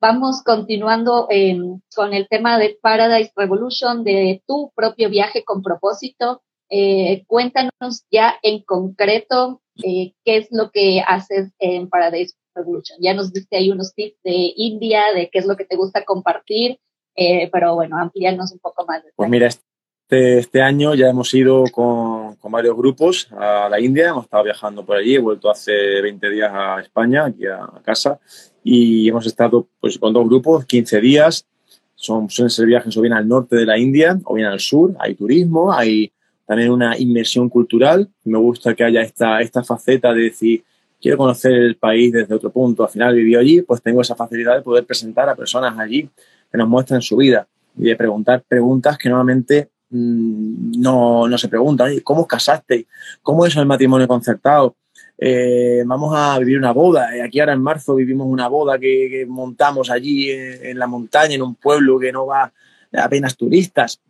Vamos 0.00 0.42
continuando 0.42 1.26
em, 1.28 1.78
con 1.94 2.14
el 2.14 2.26
tema 2.26 2.58
de 2.58 2.78
Paradise 2.80 3.32
Revolution, 3.36 4.02
de 4.02 4.42
tu 4.46 4.72
propio 4.74 5.10
viaje 5.10 5.44
con 5.44 5.62
propósito. 5.62 6.42
Eh, 6.70 7.24
cuéntanos 7.26 8.06
ya 8.10 8.38
en 8.42 8.62
concreto 8.62 9.60
eh, 9.84 10.14
qué 10.24 10.38
es 10.38 10.48
lo 10.52 10.70
que 10.70 11.02
haces 11.06 11.52
en 11.58 11.90
Paradise 11.90 12.34
Revolution. 12.54 12.98
Ya 13.02 13.12
nos 13.12 13.30
diste 13.30 13.58
ahí 13.58 13.70
unos 13.70 13.92
tips 13.94 14.16
de 14.24 14.52
India, 14.56 15.12
de 15.14 15.28
qué 15.28 15.38
es 15.38 15.46
lo 15.46 15.54
que 15.56 15.66
te 15.66 15.76
gusta 15.76 16.02
compartir, 16.06 16.78
eh, 17.14 17.50
pero 17.52 17.74
bueno, 17.74 17.98
amplíanos 17.98 18.52
un 18.52 18.58
poco 18.60 18.86
más. 18.86 19.02
Pues 19.14 19.28
mira, 19.28 19.48
este, 19.48 20.38
este 20.38 20.62
año 20.62 20.94
ya 20.94 21.10
hemos 21.10 21.34
ido 21.34 21.64
con, 21.70 22.36
con, 22.36 22.50
varios 22.50 22.74
grupos 22.74 23.28
a 23.32 23.68
la 23.68 23.78
India, 23.78 24.08
hemos 24.08 24.24
estado 24.24 24.44
viajando 24.44 24.82
por 24.86 24.96
allí, 24.96 25.16
he 25.16 25.20
vuelto 25.20 25.50
hace 25.50 26.00
20 26.00 26.30
días 26.30 26.50
a 26.54 26.80
España, 26.80 27.26
aquí 27.26 27.46
a 27.46 27.68
casa, 27.84 28.18
y 28.62 29.08
hemos 29.08 29.26
estado 29.26 29.68
pues, 29.80 29.98
con 29.98 30.12
dos 30.12 30.26
grupos, 30.26 30.64
15 30.66 31.00
días. 31.00 31.46
Son, 31.94 32.30
suelen 32.30 32.50
ser 32.50 32.66
viajes 32.66 32.96
o 32.96 33.00
bien 33.02 33.12
al 33.12 33.28
norte 33.28 33.56
de 33.56 33.66
la 33.66 33.78
India 33.78 34.18
o 34.24 34.34
bien 34.34 34.46
al 34.46 34.60
sur. 34.60 34.94
Hay 34.98 35.14
turismo, 35.14 35.72
hay 35.72 36.12
también 36.46 36.70
una 36.70 36.98
inmersión 36.98 37.48
cultural. 37.48 38.08
Me 38.24 38.38
gusta 38.38 38.74
que 38.74 38.84
haya 38.84 39.02
esta, 39.02 39.40
esta 39.40 39.62
faceta 39.62 40.12
de 40.12 40.22
decir, 40.22 40.64
quiero 41.00 41.16
conocer 41.16 41.52
el 41.52 41.76
país 41.76 42.12
desde 42.12 42.34
otro 42.34 42.50
punto. 42.50 42.84
Al 42.84 42.90
final 42.90 43.14
viví 43.14 43.34
allí, 43.34 43.62
pues 43.62 43.82
tengo 43.82 44.00
esa 44.00 44.14
facilidad 44.14 44.56
de 44.56 44.62
poder 44.62 44.84
presentar 44.84 45.28
a 45.28 45.34
personas 45.34 45.78
allí 45.78 46.08
que 46.50 46.58
nos 46.58 46.68
muestran 46.68 47.02
su 47.02 47.16
vida 47.16 47.46
y 47.76 47.84
de 47.84 47.96
preguntar 47.96 48.42
preguntas 48.46 48.98
que 48.98 49.08
normalmente 49.08 49.70
mmm, 49.90 50.72
no, 50.80 51.28
no 51.28 51.38
se 51.38 51.48
preguntan. 51.48 51.98
¿Cómo 52.00 52.26
casaste? 52.26 52.86
¿Cómo 53.22 53.46
es 53.46 53.56
el 53.56 53.66
matrimonio 53.66 54.08
concertado? 54.08 54.74
Eh, 55.22 55.82
vamos 55.84 56.14
a 56.16 56.38
vivir 56.38 56.56
una 56.56 56.72
boda. 56.72 57.14
Eh, 57.14 57.20
aquí 57.20 57.40
ahora 57.40 57.52
en 57.52 57.60
marzo 57.60 57.94
vivimos 57.94 58.26
una 58.26 58.48
boda 58.48 58.78
que, 58.78 59.26
montamos 59.28 59.90
allí 59.90 60.30
en, 60.30 60.78
la 60.78 60.86
montaña, 60.86 61.34
en 61.34 61.42
un 61.42 61.56
pueblo 61.56 61.98
que 61.98 62.10
no 62.10 62.24
va 62.24 62.50
apenas 62.94 63.36
turistas. 63.36 64.00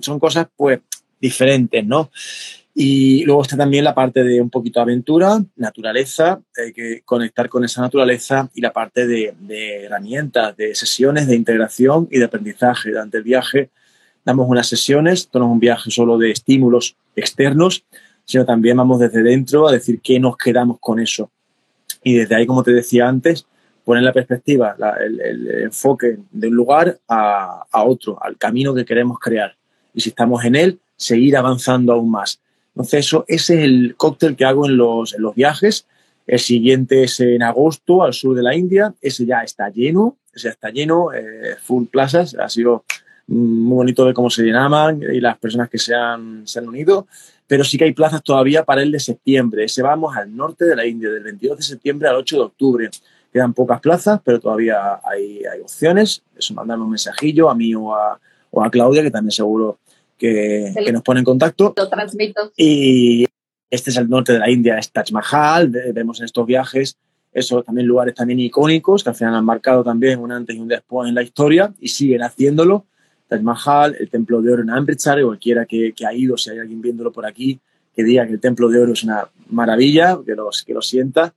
Son 0.00 0.18
cosas 0.18 0.48
pues 0.56 0.80
diferentes, 1.20 1.86
¿no? 1.86 2.10
Y 2.74 3.24
luego 3.24 3.42
está 3.42 3.56
también 3.56 3.84
la 3.84 3.94
parte 3.94 4.24
de 4.24 4.40
un 4.40 4.50
poquito 4.50 4.80
aventura, 4.80 5.42
naturaleza, 5.54 6.42
hay 6.58 6.72
que 6.72 7.00
conectar 7.04 7.48
con 7.48 7.64
esa 7.64 7.80
naturaleza 7.80 8.50
y 8.52 8.60
la 8.60 8.72
parte 8.72 9.06
de, 9.06 9.34
de 9.38 9.84
herramientas, 9.84 10.54
de 10.56 10.74
sesiones 10.74 11.26
de 11.26 11.36
integración 11.36 12.08
y 12.10 12.18
de 12.18 12.26
aprendizaje. 12.26 12.90
Durante 12.90 13.18
el 13.18 13.22
viaje 13.22 13.70
damos 14.24 14.46
unas 14.48 14.66
sesiones, 14.66 15.20
esto 15.20 15.38
no 15.38 15.46
es 15.46 15.52
un 15.52 15.60
viaje 15.60 15.90
solo 15.90 16.18
de 16.18 16.32
estímulos 16.32 16.96
externos, 17.14 17.84
sino 18.26 18.44
también 18.44 18.76
vamos 18.76 18.98
desde 18.98 19.22
dentro 19.22 19.66
a 19.66 19.72
decir 19.72 20.00
qué 20.02 20.20
nos 20.20 20.36
quedamos 20.36 20.78
con 20.80 20.98
eso. 21.00 21.30
Y 22.02 22.14
desde 22.14 22.34
ahí, 22.34 22.46
como 22.46 22.62
te 22.62 22.72
decía 22.72 23.08
antes, 23.08 23.46
poner 23.84 24.02
la 24.02 24.12
perspectiva, 24.12 24.76
el, 25.00 25.48
enfoque 25.62 26.18
de 26.32 26.48
un 26.48 26.54
lugar 26.54 26.98
a, 27.08 27.64
otro, 27.84 28.18
al 28.20 28.36
camino 28.36 28.74
que 28.74 28.84
queremos 28.84 29.18
crear. 29.20 29.54
Y 29.94 30.00
si 30.00 30.08
estamos 30.10 30.44
en 30.44 30.56
él, 30.56 30.80
seguir 30.96 31.36
avanzando 31.36 31.92
aún 31.92 32.10
más. 32.10 32.40
Entonces, 32.74 33.06
eso, 33.06 33.24
ese 33.28 33.58
es 33.58 33.64
el 33.64 33.94
cóctel 33.96 34.34
que 34.34 34.44
hago 34.44 34.66
en 34.66 34.76
los, 34.76 35.14
en 35.14 35.22
los 35.22 35.34
viajes. 35.36 35.86
El 36.26 36.40
siguiente 36.40 37.04
es 37.04 37.20
en 37.20 37.44
agosto 37.44 38.02
al 38.02 38.12
sur 38.12 38.34
de 38.36 38.42
la 38.42 38.56
India. 38.56 38.92
Ese 39.00 39.24
ya 39.24 39.42
está 39.42 39.70
lleno, 39.70 40.16
ese 40.34 40.48
ya 40.48 40.50
está 40.50 40.70
lleno, 40.70 41.12
eh, 41.14 41.56
full 41.62 41.84
plazas. 41.86 42.34
Ha 42.34 42.48
sido 42.48 42.84
muy 43.28 43.76
bonito 43.76 44.04
ver 44.04 44.14
cómo 44.14 44.30
se 44.30 44.42
llenaban 44.42 45.00
y 45.02 45.20
las 45.20 45.38
personas 45.38 45.70
que 45.70 45.78
se 45.78 45.94
han, 45.94 46.46
se 46.46 46.58
han 46.58 46.68
unido 46.68 47.06
pero 47.46 47.64
sí 47.64 47.78
que 47.78 47.84
hay 47.84 47.92
plazas 47.92 48.22
todavía 48.22 48.64
para 48.64 48.82
el 48.82 48.90
de 48.92 49.00
septiembre. 49.00 49.64
Ese 49.64 49.82
vamos 49.82 50.16
al 50.16 50.34
norte 50.34 50.64
de 50.64 50.76
la 50.76 50.86
India, 50.86 51.10
del 51.10 51.22
22 51.22 51.58
de 51.58 51.62
septiembre 51.62 52.08
al 52.08 52.16
8 52.16 52.36
de 52.36 52.42
octubre. 52.42 52.90
quedan 53.32 53.54
pocas 53.54 53.80
plazas, 53.80 54.20
pero 54.24 54.40
todavía 54.40 55.00
hay, 55.04 55.42
hay 55.44 55.60
opciones. 55.60 56.22
Eso, 56.36 56.54
mandarme 56.54 56.84
un 56.84 56.90
mensajillo 56.90 57.48
a 57.48 57.54
mí 57.54 57.74
o 57.74 57.94
a, 57.94 58.18
o 58.50 58.62
a 58.62 58.70
Claudia, 58.70 59.02
que 59.02 59.10
también 59.10 59.32
seguro 59.32 59.78
que, 60.18 60.72
que, 60.74 60.92
nos 60.92 61.02
pone 61.02 61.20
en 61.20 61.24
contacto. 61.24 61.74
Lo 61.76 61.88
transmito. 61.88 62.52
Y 62.56 63.26
este 63.70 63.90
es 63.90 63.96
el 63.96 64.08
norte 64.08 64.32
de 64.32 64.38
la 64.38 64.50
India, 64.50 64.78
es 64.78 64.90
Taj 64.90 65.12
Mahal, 65.12 65.68
vemos 65.68 66.20
en 66.20 66.26
estos 66.26 66.46
viajes 66.46 66.96
eso 67.36 67.62
también 67.62 67.86
lugares 67.86 68.14
también 68.14 68.40
icónicos 68.40 69.04
que 69.04 69.10
al 69.10 69.14
final 69.14 69.34
han 69.34 69.44
marcado 69.44 69.84
también 69.84 70.18
un 70.20 70.32
antes 70.32 70.56
y 70.56 70.58
un 70.58 70.68
después 70.68 71.06
en 71.06 71.14
la 71.14 71.22
historia 71.22 71.70
y 71.78 71.88
siguen 71.88 72.22
haciéndolo. 72.22 72.86
Taj 73.28 73.42
Mahal, 73.42 73.96
el 73.98 74.08
Templo 74.08 74.40
de 74.40 74.52
Oro 74.52 74.62
en 74.62 74.70
Amritsar, 74.70 75.22
cualquiera 75.22 75.66
que, 75.66 75.92
que, 75.92 76.06
ha 76.06 76.12
ido, 76.12 76.36
si 76.36 76.50
hay 76.50 76.58
alguien 76.58 76.80
viéndolo 76.80 77.12
por 77.12 77.26
aquí, 77.26 77.58
que 77.94 78.04
diga 78.04 78.26
que 78.26 78.34
el 78.34 78.40
Templo 78.40 78.68
de 78.68 78.80
Oro 78.80 78.92
es 78.92 79.02
una 79.02 79.28
maravilla, 79.48 80.18
que, 80.24 80.34
los, 80.34 80.62
que 80.62 80.74
lo 80.74 80.82
sienta. 80.82 81.34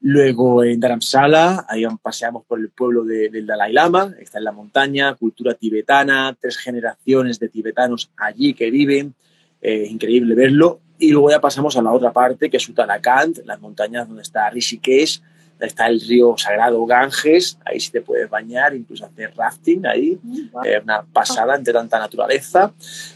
Luego 0.00 0.64
en 0.64 0.80
Dharamsala, 0.80 1.64
ahí 1.68 1.84
paseamos 2.02 2.44
por 2.44 2.58
el 2.58 2.70
pueblo 2.70 3.04
de, 3.04 3.28
del 3.28 3.46
Dalai 3.46 3.72
Lama, 3.72 4.12
está 4.18 4.38
en 4.38 4.44
la 4.44 4.52
montaña, 4.52 5.14
cultura 5.14 5.54
tibetana, 5.54 6.36
tres 6.40 6.56
generaciones 6.58 7.38
de 7.38 7.48
tibetanos 7.48 8.10
allí 8.16 8.52
que 8.52 8.68
viven, 8.70 9.14
eh, 9.60 9.86
increíble 9.88 10.34
verlo. 10.34 10.80
Y 10.98 11.12
luego 11.12 11.30
ya 11.30 11.40
pasamos 11.40 11.76
a 11.76 11.82
la 11.82 11.92
otra 11.92 12.12
parte, 12.12 12.50
que 12.50 12.56
es 12.56 12.68
Uttarakhand, 12.68 13.44
las 13.44 13.60
montañas 13.60 14.08
donde 14.08 14.22
está 14.22 14.50
Rishikesh, 14.50 15.22
está 15.66 15.86
el 15.86 16.00
río 16.00 16.34
sagrado 16.36 16.84
Ganges, 16.86 17.58
ahí 17.64 17.80
sí 17.80 17.90
te 17.90 18.00
puedes 18.00 18.28
bañar, 18.28 18.74
incluso 18.74 19.06
hacer 19.06 19.32
rafting 19.36 19.86
ahí, 19.86 20.18
eh, 20.64 20.80
una 20.82 21.02
pasada 21.02 21.56
entre 21.56 21.72
tanta 21.72 21.98
naturaleza. 21.98 22.72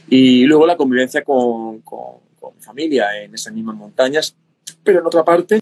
Y 0.08 0.44
luego 0.44 0.66
la 0.66 0.76
convivencia 0.76 1.22
con, 1.22 1.80
con, 1.80 2.20
con 2.38 2.54
mi 2.54 2.62
familia 2.62 3.22
en 3.22 3.34
esas 3.34 3.52
mismas 3.52 3.76
montañas, 3.76 4.34
pero 4.82 5.00
en 5.00 5.06
otra 5.06 5.24
parte, 5.24 5.60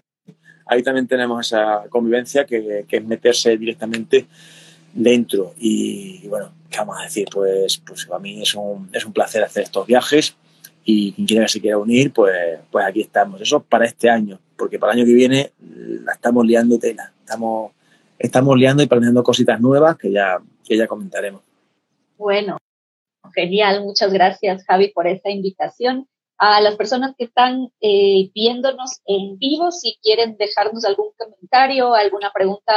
ahí 0.67 0.83
también 0.83 1.07
tenemos 1.07 1.47
esa 1.47 1.85
convivencia 1.89 2.45
que, 2.45 2.85
que 2.89 2.97
es 2.97 3.05
meterse 3.05 3.57
directamente 3.57 4.27
dentro. 4.93 5.55
Y, 5.59 6.27
bueno, 6.29 6.53
¿qué 6.71 6.79
vamos 6.79 6.99
a 7.01 7.05
decir? 7.05 7.27
Pues, 7.33 7.79
pues 7.79 8.09
a 8.11 8.19
mí 8.19 8.43
es 8.43 8.55
un, 8.55 8.89
es 8.93 9.05
un 9.05 9.13
placer 9.13 9.43
hacer 9.43 9.65
estos 9.65 9.87
viajes 9.87 10.37
y 10.85 11.13
quien 11.13 11.27
quiera 11.27 11.45
que 11.45 11.53
se 11.53 11.61
quiera 11.61 11.79
unir, 11.79 12.13
pues, 12.13 12.61
pues 12.71 12.85
aquí 12.87 13.01
estamos. 13.01 13.41
Eso 13.41 13.61
para 13.61 13.87
este 13.87 14.09
año, 14.09 14.39
porque 14.65 14.79
para 14.79 14.95
el 14.95 15.01
año 15.01 15.07
que 15.07 15.13
viene 15.13 15.53
la 15.59 16.15
estamos 16.15 16.47
liando 16.47 16.79
tela. 16.79 17.13
Estamos, 17.21 17.73
estamos 18.19 18.57
liando 18.57 18.83
y 18.83 18.87
planeando 18.87 19.23
cositas 19.23 19.61
nuevas 19.61 19.99
que 19.99 20.11
ya, 20.11 20.39
que 20.67 20.75
ya 20.75 20.87
comentaremos. 20.87 21.43
Bueno, 22.17 22.57
genial. 23.35 23.85
Muchas 23.85 24.11
gracias, 24.11 24.65
Javi, 24.65 24.89
por 24.89 25.07
esta 25.07 25.29
invitación. 25.29 26.09
A 26.39 26.63
las 26.63 26.77
personas 26.77 27.15
que 27.15 27.25
están 27.25 27.73
eh, 27.83 28.31
viéndonos 28.35 29.03
en 29.05 29.37
vivo, 29.37 29.71
si 29.71 29.99
quieren 30.03 30.39
dejarnos 30.39 30.87
algún 30.87 31.11
comentario, 31.19 31.93
alguna 31.93 32.33
pregunta 32.33 32.73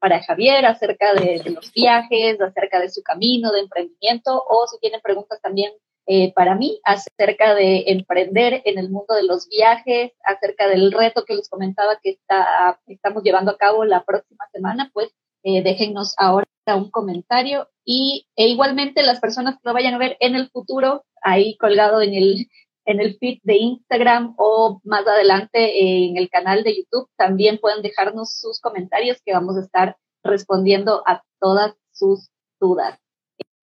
para 0.00 0.20
Javier 0.24 0.66
acerca 0.66 1.14
de, 1.14 1.40
de 1.40 1.50
los 1.50 1.72
viajes, 1.72 2.40
acerca 2.40 2.80
de 2.80 2.88
su 2.88 3.00
camino 3.04 3.52
de 3.52 3.60
emprendimiento, 3.60 4.42
o 4.44 4.66
si 4.66 4.80
tienen 4.80 5.00
preguntas 5.02 5.40
también 5.40 5.70
eh, 6.10 6.32
para 6.32 6.54
mí 6.54 6.80
acerca 6.84 7.54
de 7.54 7.84
emprender 7.88 8.62
en 8.64 8.78
el 8.78 8.88
mundo 8.88 9.14
de 9.14 9.24
los 9.24 9.46
viajes, 9.46 10.12
acerca 10.24 10.66
del 10.66 10.90
reto 10.90 11.26
que 11.26 11.34
les 11.34 11.50
comentaba 11.50 11.98
que 12.02 12.12
está, 12.12 12.80
estamos 12.86 13.22
llevando 13.22 13.50
a 13.50 13.58
cabo 13.58 13.84
la 13.84 14.04
próxima 14.04 14.46
semana, 14.50 14.90
pues 14.94 15.10
eh, 15.42 15.62
déjennos 15.62 16.14
ahora 16.16 16.46
un 16.76 16.90
comentario 16.90 17.68
y 17.84 18.26
e 18.36 18.48
igualmente 18.48 19.02
las 19.02 19.20
personas 19.20 19.56
que 19.56 19.68
lo 19.68 19.74
vayan 19.74 19.94
a 19.94 19.98
ver 19.98 20.16
en 20.20 20.34
el 20.34 20.48
futuro, 20.50 21.04
ahí 21.22 21.56
colgado 21.58 22.00
en 22.00 22.14
el, 22.14 22.48
en 22.86 23.00
el 23.00 23.18
feed 23.18 23.40
de 23.42 23.56
Instagram 23.56 24.34
o 24.38 24.80
más 24.84 25.06
adelante 25.06 26.06
en 26.06 26.16
el 26.16 26.30
canal 26.30 26.64
de 26.64 26.74
YouTube, 26.74 27.08
también 27.16 27.58
pueden 27.58 27.82
dejarnos 27.82 28.32
sus 28.38 28.60
comentarios 28.60 29.18
que 29.24 29.34
vamos 29.34 29.56
a 29.56 29.60
estar 29.60 29.96
respondiendo 30.22 31.02
a 31.06 31.22
todas 31.38 31.74
sus 31.92 32.30
dudas. 32.60 32.98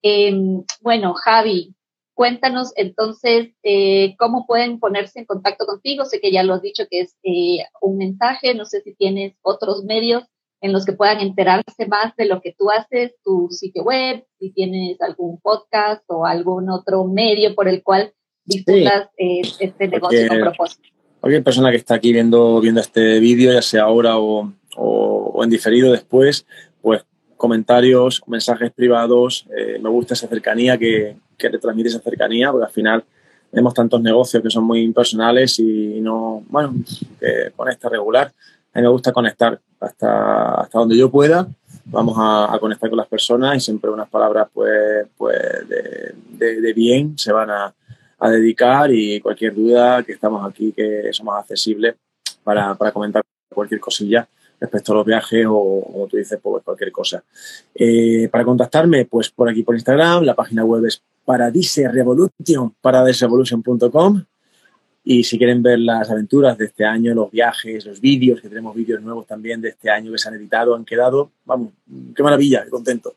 Eh, 0.02 0.32
bueno, 0.80 1.14
Javi, 1.14 1.75
Cuéntanos 2.16 2.72
entonces 2.76 3.50
eh, 3.62 4.16
cómo 4.18 4.46
pueden 4.46 4.80
ponerse 4.80 5.18
en 5.18 5.26
contacto 5.26 5.66
contigo. 5.66 6.06
Sé 6.06 6.18
que 6.18 6.32
ya 6.32 6.44
lo 6.44 6.54
has 6.54 6.62
dicho 6.62 6.84
que 6.90 7.00
es 7.00 7.14
eh, 7.22 7.58
un 7.82 7.98
mensaje, 7.98 8.54
no 8.54 8.64
sé 8.64 8.80
si 8.80 8.94
tienes 8.94 9.34
otros 9.42 9.84
medios 9.84 10.24
en 10.62 10.72
los 10.72 10.86
que 10.86 10.94
puedan 10.94 11.20
enterarse 11.20 11.86
más 11.86 12.16
de 12.16 12.24
lo 12.24 12.40
que 12.40 12.54
tú 12.58 12.70
haces, 12.70 13.12
tu 13.22 13.48
sitio 13.50 13.82
web, 13.82 14.24
si 14.38 14.50
tienes 14.50 14.98
algún 15.02 15.38
podcast 15.42 16.04
o 16.06 16.24
algún 16.24 16.70
otro 16.70 17.04
medio 17.04 17.54
por 17.54 17.68
el 17.68 17.82
cual 17.82 18.14
disfrutas 18.46 19.10
sí, 19.18 19.22
eh, 19.22 19.42
este 19.60 19.86
negocio 19.86 20.26
con 20.26 20.40
propósito. 20.40 20.88
Cualquier 21.20 21.44
persona 21.44 21.70
que 21.70 21.76
está 21.76 21.96
aquí 21.96 22.14
viendo, 22.14 22.62
viendo 22.62 22.80
este 22.80 23.20
vídeo, 23.20 23.52
ya 23.52 23.60
sea 23.60 23.82
ahora 23.82 24.16
o, 24.16 24.54
o, 24.74 25.32
o 25.34 25.44
en 25.44 25.50
diferido 25.50 25.92
después, 25.92 26.46
pues 26.80 27.04
comentarios, 27.36 28.22
mensajes 28.26 28.72
privados. 28.72 29.46
Eh, 29.56 29.78
me 29.80 29.88
gusta 29.88 30.14
esa 30.14 30.28
cercanía 30.28 30.78
que, 30.78 31.16
que 31.36 31.50
te 31.50 31.58
transmite 31.58 31.88
esa 31.88 32.00
cercanía, 32.00 32.50
porque 32.50 32.66
al 32.66 32.72
final 32.72 33.04
tenemos 33.50 33.74
tantos 33.74 34.00
negocios 34.00 34.42
que 34.42 34.50
son 34.50 34.64
muy 34.64 34.80
impersonales 34.80 35.58
y 35.58 36.00
no, 36.00 36.44
bueno, 36.48 36.74
que 37.20 37.52
conecta 37.54 37.88
regular. 37.88 38.32
A 38.72 38.78
mí 38.78 38.82
me 38.82 38.88
gusta 38.88 39.12
conectar 39.12 39.58
hasta, 39.80 40.60
hasta 40.60 40.78
donde 40.78 40.96
yo 40.96 41.10
pueda. 41.10 41.46
Vamos 41.86 42.16
a, 42.18 42.52
a 42.54 42.58
conectar 42.58 42.90
con 42.90 42.96
las 42.96 43.06
personas 43.06 43.56
y 43.56 43.60
siempre 43.60 43.90
unas 43.90 44.08
palabras 44.08 44.48
pues, 44.52 45.06
pues 45.16 45.38
de, 45.68 46.14
de, 46.30 46.60
de 46.60 46.72
bien 46.72 47.16
se 47.16 47.32
van 47.32 47.50
a, 47.50 47.74
a, 48.18 48.30
dedicar 48.30 48.90
y 48.92 49.20
cualquier 49.20 49.54
duda 49.54 50.02
que 50.02 50.12
estamos 50.12 50.46
aquí, 50.46 50.72
que 50.72 51.10
somos 51.12 51.38
accesibles 51.38 51.94
para, 52.42 52.74
para 52.74 52.90
comentar 52.90 53.22
cualquier 53.54 53.80
cosilla 53.80 54.28
respecto 54.60 54.92
a 54.92 54.96
los 54.96 55.06
viajes 55.06 55.46
o, 55.48 55.82
como 55.92 56.06
tú 56.06 56.16
dices, 56.16 56.38
pues 56.42 56.62
cualquier 56.64 56.92
cosa. 56.92 57.22
Eh, 57.74 58.28
para 58.30 58.44
contactarme, 58.44 59.04
pues 59.04 59.30
por 59.30 59.48
aquí 59.48 59.62
por 59.62 59.74
Instagram, 59.74 60.24
la 60.24 60.34
página 60.34 60.64
web 60.64 60.84
es 60.86 61.02
Paradise 61.24 61.88
Revolution, 61.88 62.74
paradiserevolution.com. 62.80 64.24
Y 65.08 65.22
si 65.22 65.38
quieren 65.38 65.62
ver 65.62 65.78
las 65.78 66.10
aventuras 66.10 66.58
de 66.58 66.64
este 66.64 66.84
año, 66.84 67.14
los 67.14 67.30
viajes, 67.30 67.86
los 67.86 68.00
vídeos, 68.00 68.40
que 68.40 68.48
tenemos 68.48 68.74
vídeos 68.74 69.00
nuevos 69.02 69.24
también 69.24 69.60
de 69.60 69.68
este 69.68 69.88
año 69.88 70.10
que 70.10 70.18
se 70.18 70.28
han 70.28 70.34
editado, 70.34 70.74
han 70.74 70.84
quedado, 70.84 71.30
vamos, 71.44 71.72
qué 72.14 72.24
maravilla, 72.24 72.64
qué 72.64 72.70
contento. 72.70 73.14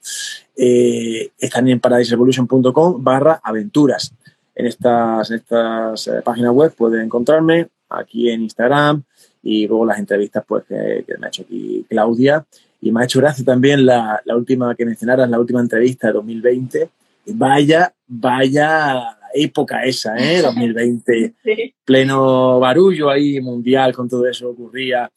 Eh, 0.56 1.32
están 1.40 1.68
en 1.68 1.80
paradiserevolution.com 1.80 3.04
barra 3.04 3.42
aventuras. 3.44 4.14
En 4.54 4.68
estas, 4.68 5.32
en 5.32 5.38
estas 5.38 6.08
eh, 6.10 6.22
páginas 6.24 6.52
web 6.52 6.74
pueden 6.76 7.02
encontrarme 7.02 7.70
aquí 7.90 8.30
en 8.30 8.44
Instagram, 8.44 9.04
y 9.42 9.68
luego 9.68 9.86
las 9.86 10.00
entrevistas 10.00 10.44
pues 10.48 10.66
que, 10.66 11.04
que, 11.08 11.18
me 11.18 11.28
ha 11.28 11.30
hecho 11.30 11.44
aquí 11.44 11.86
Claudia 11.90 12.46
y 12.82 12.92
me 12.92 13.02
ha 13.02 13.06
hecho 13.06 13.20
gracia 13.20 13.44
también 13.44 13.86
la, 13.86 14.22
la 14.26 14.36
última 14.36 14.76
que 14.76 14.86
mencionaras, 14.86 15.30
la 15.30 15.40
última 15.40 15.60
entrevista 15.60 16.08
de 16.08 16.14
2020. 16.14 16.90
Vaya, 17.28 17.94
vaya 18.08 19.18
época 19.34 19.84
esa, 19.84 20.18
¿eh? 20.18 20.42
2020, 20.44 21.34
sí. 21.44 21.74
pleno 21.86 22.60
barullo 22.60 23.10
ahí 23.10 23.40
mundial 23.40 23.94
con 23.94 24.10
todo 24.10 24.28
eso 24.28 24.50
ocurría. 24.50 25.12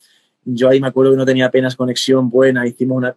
Yo 0.44 0.68
ahí 0.68 0.80
me 0.80 0.88
acuerdo 0.88 1.12
que 1.12 1.16
no 1.16 1.26
tenía 1.26 1.46
apenas 1.46 1.76
conexión 1.76 2.28
buena, 2.28 2.66
hicimos 2.66 2.98
una 2.98 3.16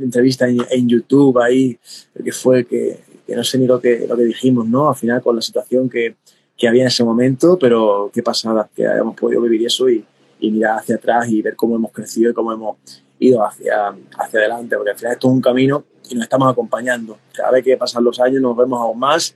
entrevista 0.00 0.48
en, 0.48 0.58
en 0.70 0.88
YouTube 0.88 1.38
ahí, 1.38 1.76
que 2.24 2.30
fue 2.30 2.64
que, 2.64 3.00
que, 3.26 3.34
no 3.34 3.42
sé 3.42 3.58
ni 3.58 3.66
lo 3.66 3.80
que, 3.80 4.06
lo 4.08 4.16
que 4.16 4.22
dijimos, 4.22 4.68
¿no? 4.68 4.88
Al 4.88 4.94
final 4.94 5.20
con 5.20 5.34
la 5.34 5.42
situación 5.42 5.88
que, 5.90 6.14
que 6.56 6.68
había 6.68 6.82
en 6.82 6.88
ese 6.88 7.02
momento, 7.02 7.58
pero 7.58 8.08
qué 8.14 8.22
pasada 8.22 8.70
que 8.74 8.86
hayamos 8.86 9.16
podido 9.16 9.42
vivir 9.42 9.66
eso 9.66 9.90
y, 9.90 10.04
y 10.40 10.50
mirar 10.50 10.78
hacia 10.78 10.96
atrás 10.96 11.28
y 11.28 11.42
ver 11.42 11.56
cómo 11.56 11.76
hemos 11.76 11.92
crecido 11.92 12.30
y 12.30 12.34
cómo 12.34 12.52
hemos 12.52 12.76
ido 13.18 13.44
hacia, 13.44 13.94
hacia 14.18 14.40
adelante, 14.40 14.76
porque 14.76 14.90
al 14.90 14.98
final 14.98 15.12
esto 15.12 15.28
es 15.28 15.34
un 15.34 15.40
camino 15.40 15.84
y 16.08 16.14
nos 16.14 16.24
estamos 16.24 16.50
acompañando. 16.50 17.18
Cada 17.32 17.52
vez 17.52 17.64
que 17.64 17.76
pasan 17.76 18.02
los 18.02 18.18
años 18.18 18.40
nos 18.40 18.56
vemos 18.56 18.80
aún 18.80 18.98
más 18.98 19.34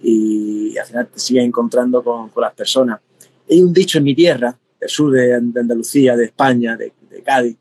y, 0.00 0.76
al 0.78 0.86
final 0.86 1.06
te 1.08 1.18
sigues 1.18 1.44
encontrando 1.44 2.02
con, 2.02 2.28
con, 2.30 2.42
las 2.42 2.54
personas. 2.54 3.00
Hay 3.50 3.62
un 3.62 3.72
dicho 3.72 3.98
en 3.98 4.04
mi 4.04 4.14
tierra, 4.14 4.56
el 4.80 4.88
sur 4.88 5.12
de, 5.12 5.40
de 5.40 5.60
Andalucía, 5.60 6.16
de 6.16 6.26
España, 6.26 6.76
de, 6.76 6.92
de, 7.10 7.22
Cádiz, 7.22 7.56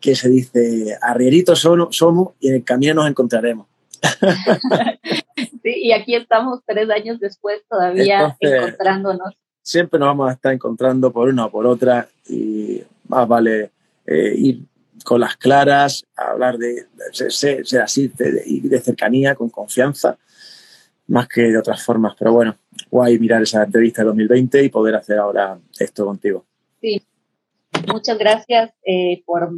que 0.00 0.14
se 0.14 0.28
dice, 0.28 0.96
arrieritos 1.00 1.60
somos, 1.60 1.96
somos 1.96 2.30
y 2.40 2.48
en 2.48 2.56
el 2.56 2.64
camino 2.64 2.94
nos 2.94 3.08
encontraremos. 3.08 3.66
sí, 5.62 5.72
y 5.82 5.92
aquí 5.92 6.14
estamos 6.14 6.60
tres 6.66 6.88
años 6.90 7.18
después 7.18 7.62
todavía 7.68 8.36
Entonces, 8.40 8.52
encontrándonos 8.52 9.34
siempre 9.66 9.98
nos 9.98 10.06
vamos 10.06 10.30
a 10.30 10.34
estar 10.34 10.52
encontrando 10.52 11.12
por 11.12 11.28
una 11.28 11.46
o 11.46 11.50
por 11.50 11.66
otra 11.66 12.08
y 12.28 12.80
más 13.08 13.26
vale 13.26 13.72
eh, 14.06 14.32
ir 14.36 14.60
con 15.04 15.20
las 15.20 15.36
claras, 15.36 16.06
hablar 16.16 16.56
de, 16.56 16.86
ser, 17.10 17.64
así, 17.82 18.06
de, 18.16 18.44
de, 18.62 18.80
cercanía, 18.80 19.34
con 19.34 19.50
confianza, 19.50 20.18
más 21.08 21.26
que 21.26 21.42
de 21.42 21.58
otras 21.58 21.82
formas. 21.84 22.14
Pero 22.16 22.32
bueno, 22.32 22.56
guay 22.92 23.18
mirar 23.18 23.42
esa 23.42 23.64
entrevista 23.64 24.02
de 24.02 24.06
2020 24.06 24.64
y 24.64 24.68
poder 24.68 24.94
hacer 24.94 25.18
ahora 25.18 25.58
esto 25.80 26.06
contigo. 26.06 26.44
Sí, 26.80 27.02
muchas 27.92 28.18
gracias 28.18 28.70
eh, 28.84 29.24
por 29.26 29.50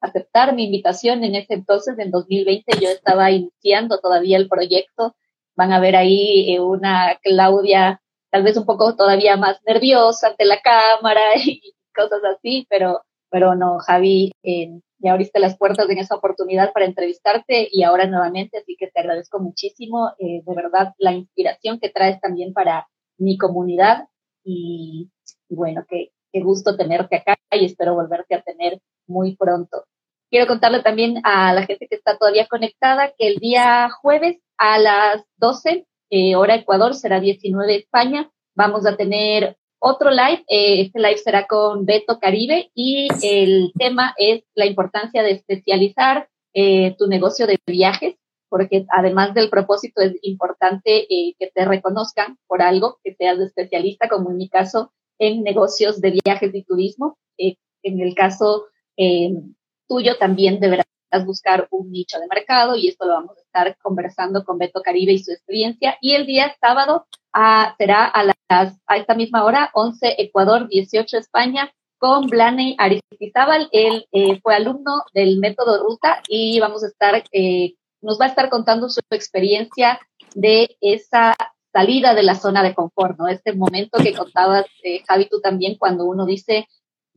aceptar 0.00 0.54
mi 0.54 0.64
invitación 0.64 1.22
en 1.22 1.34
ese 1.34 1.52
entonces, 1.52 1.98
en 1.98 2.10
2020 2.10 2.80
yo 2.80 2.88
estaba 2.88 3.30
iniciando 3.30 3.98
todavía 3.98 4.38
el 4.38 4.48
proyecto. 4.48 5.14
Van 5.54 5.72
a 5.72 5.80
ver 5.80 5.96
ahí 5.96 6.54
eh, 6.54 6.60
una 6.60 7.18
Claudia 7.22 8.00
tal 8.30 8.42
vez 8.42 8.56
un 8.56 8.64
poco 8.64 8.96
todavía 8.96 9.36
más 9.36 9.60
nerviosa 9.66 10.28
ante 10.28 10.44
la 10.44 10.60
cámara 10.60 11.20
y 11.44 11.74
cosas 11.94 12.20
así, 12.24 12.66
pero, 12.70 13.02
pero 13.30 13.54
no, 13.54 13.78
Javi, 13.78 14.32
eh, 14.42 14.80
me 14.98 15.10
abriste 15.10 15.40
las 15.40 15.56
puertas 15.56 15.88
en 15.88 15.98
esa 15.98 16.14
oportunidad 16.14 16.72
para 16.72 16.86
entrevistarte 16.86 17.68
y 17.70 17.82
ahora 17.82 18.06
nuevamente, 18.06 18.58
así 18.58 18.76
que 18.78 18.88
te 18.88 19.00
agradezco 19.00 19.40
muchísimo, 19.40 20.10
eh, 20.18 20.42
de 20.44 20.54
verdad, 20.54 20.94
la 20.98 21.12
inspiración 21.12 21.80
que 21.80 21.90
traes 21.90 22.20
también 22.20 22.52
para 22.52 22.86
mi 23.18 23.38
comunidad 23.38 24.08
y, 24.44 25.10
bueno, 25.48 25.84
qué, 25.88 26.10
qué 26.32 26.40
gusto 26.40 26.76
tenerte 26.76 27.16
acá 27.16 27.36
y 27.50 27.64
espero 27.64 27.94
volverte 27.94 28.34
a 28.34 28.42
tener 28.42 28.80
muy 29.06 29.36
pronto. 29.36 29.84
Quiero 30.30 30.46
contarle 30.46 30.82
también 30.82 31.20
a 31.24 31.52
la 31.52 31.66
gente 31.66 31.88
que 31.88 31.96
está 31.96 32.16
todavía 32.16 32.46
conectada 32.46 33.12
que 33.18 33.26
el 33.26 33.36
día 33.36 33.90
jueves 33.90 34.40
a 34.58 34.78
las 34.78 35.24
12, 35.36 35.86
eh, 36.10 36.36
hora 36.36 36.56
Ecuador, 36.56 36.94
será 36.94 37.20
19 37.20 37.76
España, 37.76 38.30
vamos 38.54 38.86
a 38.86 38.96
tener 38.96 39.56
otro 39.80 40.10
live. 40.10 40.44
Eh, 40.48 40.82
este 40.82 41.00
live 41.00 41.18
será 41.18 41.46
con 41.46 41.84
Beto 41.84 42.18
Caribe 42.20 42.70
y 42.74 43.08
el 43.22 43.72
tema 43.76 44.14
es 44.18 44.42
la 44.54 44.66
importancia 44.66 45.22
de 45.22 45.32
especializar 45.32 46.28
eh, 46.52 46.94
tu 46.98 47.06
negocio 47.06 47.46
de 47.46 47.58
viajes, 47.66 48.16
porque 48.48 48.84
además 48.90 49.34
del 49.34 49.48
propósito 49.48 50.02
es 50.02 50.16
importante 50.22 51.06
eh, 51.12 51.34
que 51.38 51.50
te 51.52 51.64
reconozcan 51.64 52.38
por 52.46 52.62
algo, 52.62 52.98
que 53.02 53.14
seas 53.14 53.38
especialista, 53.38 54.08
como 54.08 54.30
en 54.30 54.36
mi 54.36 54.48
caso, 54.48 54.92
en 55.18 55.42
negocios 55.42 56.00
de 56.00 56.18
viajes 56.24 56.54
y 56.54 56.62
turismo. 56.62 57.18
en 57.38 58.00
el 58.00 58.14
caso 58.14 58.66
tuyo 59.88 60.18
también 60.18 60.60
deberás 60.60 60.86
buscar 61.18 61.66
un 61.70 61.90
nicho 61.90 62.18
de 62.18 62.26
mercado 62.28 62.76
y 62.76 62.88
esto 62.88 63.06
lo 63.06 63.14
vamos 63.14 63.36
a 63.36 63.40
estar 63.40 63.76
conversando 63.78 64.44
con 64.44 64.58
Beto 64.58 64.82
Caribe 64.82 65.12
y 65.12 65.18
su 65.18 65.32
experiencia. 65.32 65.98
Y 66.00 66.14
el 66.14 66.26
día 66.26 66.54
sábado 66.60 67.06
ah, 67.32 67.74
será 67.78 68.06
a, 68.06 68.24
las, 68.24 68.80
a 68.86 68.96
esta 68.96 69.14
misma 69.14 69.44
hora, 69.44 69.70
11 69.74 70.16
Ecuador, 70.18 70.68
18 70.68 71.18
España, 71.18 71.72
con 71.98 72.28
Blaney 72.28 72.76
Aristizábal. 72.78 73.68
Él 73.72 74.06
eh, 74.12 74.40
fue 74.40 74.54
alumno 74.54 75.04
del 75.12 75.38
método 75.38 75.82
Ruta 75.82 76.22
y 76.28 76.58
vamos 76.58 76.82
a 76.82 76.88
estar, 76.88 77.22
eh, 77.32 77.74
nos 78.00 78.20
va 78.20 78.24
a 78.24 78.28
estar 78.28 78.48
contando 78.48 78.88
su 78.88 79.00
experiencia 79.10 80.00
de 80.34 80.76
esa 80.80 81.34
salida 81.72 82.14
de 82.14 82.22
la 82.22 82.34
zona 82.34 82.62
de 82.62 82.74
confort, 82.74 83.18
¿no? 83.18 83.28
Este 83.28 83.52
momento 83.52 83.98
que 84.02 84.14
contabas, 84.14 84.66
eh, 84.82 85.02
Javi, 85.06 85.28
tú 85.28 85.40
también, 85.40 85.76
cuando 85.78 86.06
uno 86.06 86.24
dice, 86.24 86.66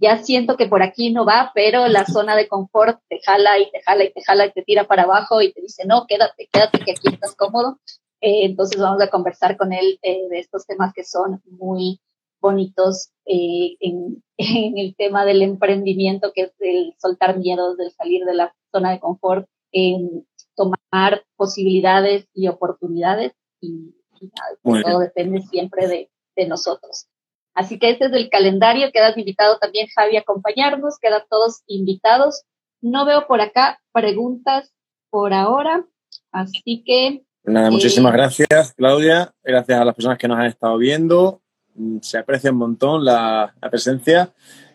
ya 0.04 0.18
siento 0.18 0.58
que 0.58 0.68
por 0.68 0.84
aquí 0.84 1.12
no 1.12 1.26
va, 1.26 1.52
pero 1.56 1.88
la 1.88 2.06
zona 2.06 2.36
de 2.36 2.48
confort 2.48 3.00
te 3.10 3.20
jala 3.26 3.58
y 3.58 3.72
te 3.72 3.82
jala 3.82 4.04
y 4.04 4.13
te 4.13 4.22
jala 4.22 4.46
y 4.46 4.52
te 4.52 4.62
tira 4.62 4.86
para 4.86 5.04
abajo 5.04 5.42
y 5.42 5.54
te 5.54 5.62
dice, 5.62 5.86
no, 5.86 6.06
quédate, 6.08 6.50
quédate 6.52 6.80
que 6.80 6.92
aquí 6.92 7.08
estás 7.08 7.36
cómodo. 7.36 7.80
Eh, 8.22 8.46
entonces 8.46 8.80
vamos 8.80 9.02
a 9.02 9.10
conversar 9.10 9.58
con 9.58 9.74
él 9.74 10.00
eh, 10.02 10.28
de 10.30 10.39
estos 10.39 10.66
temas 10.66 10.94
que 10.94 11.04
son 11.04 11.42
muy 11.46 12.00
bonitos 12.42 13.10
eh, 13.26 13.76
en, 13.80 14.22
en, 14.38 14.78
el 14.78 14.96
tema 14.96 15.26
del 15.26 15.42
emprendimiento, 15.42 16.32
que 16.34 16.44
es 16.44 16.54
el 16.60 16.94
soltar 17.00 17.38
miedos, 17.38 17.78
del 17.78 17.92
salir 17.92 18.26
de 18.26 18.34
la 18.34 18.54
zona 18.72 18.92
de 18.92 19.00
confort, 19.00 19.48
en 19.72 20.28
tomar 20.56 21.24
posibilidades 21.36 22.28
y 22.34 22.48
oportunidades 22.48 23.34
y, 23.62 23.96
todo 24.63 25.00
depende 25.00 25.42
siempre 25.42 25.86
de, 25.88 26.10
de 26.38 26.48
nosotros. 26.48 27.08
Así 27.54 27.78
que 27.78 27.92
este 27.92 28.06
es 28.06 28.13
el 28.13 28.30
calendario, 28.30 28.92
quedas 28.92 29.18
invitado 29.18 29.58
también 29.60 29.88
Javi 29.96 30.18
a 30.18 30.22
acompañarnos, 30.22 30.98
quedan 31.00 31.22
todos 31.30 31.62
invitados. 31.68 32.44
No 32.82 33.06
veo 33.06 33.28
por 33.28 33.42
acá 33.42 33.80
preguntas 33.92 34.74
por 35.10 35.34
ahora, 35.34 35.86
así 36.32 36.84
que... 36.86 37.24
Nada, 37.44 37.70
muchísimas 37.70 38.13
eh, 38.13 38.18
gracias 38.18 38.74
Claudia, 38.74 39.32
gracias 39.44 39.80
a 39.80 39.86
las 39.86 39.94
personas 39.94 40.18
que 40.18 40.28
nos 40.28 40.39
han 40.39 40.48
estado 40.48 40.78
viendo, 40.78 41.42
mm, 41.76 42.00
se 42.02 42.18
aprecia 42.18 42.52
un 42.52 42.58
montón 42.58 43.06
la, 43.06 43.54
presencia 43.70 44.32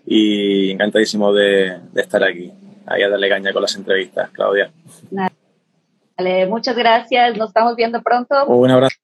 y 0.07 0.71
encantadísimo 0.71 1.33
de, 1.33 1.81
estar 1.97 2.23
aquí, 2.23 2.53
ahí 2.87 3.03
a 3.03 3.09
darle 3.09 3.29
caña 3.29 3.53
con 3.53 3.62
las 3.62 3.75
entrevistas, 3.75 4.31
Claudia. 4.31 4.71
Vale, 5.11 6.47
muchas 6.47 6.77
gracias, 6.77 7.37
nos 7.37 7.49
estamos 7.49 7.75
viendo 7.75 8.01
pronto. 8.03 8.47
Un 8.47 8.71
abrazo. 8.71 8.97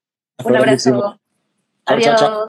Un 0.44 0.56
abrazo. 0.56 1.18
Adiós. 1.86 2.48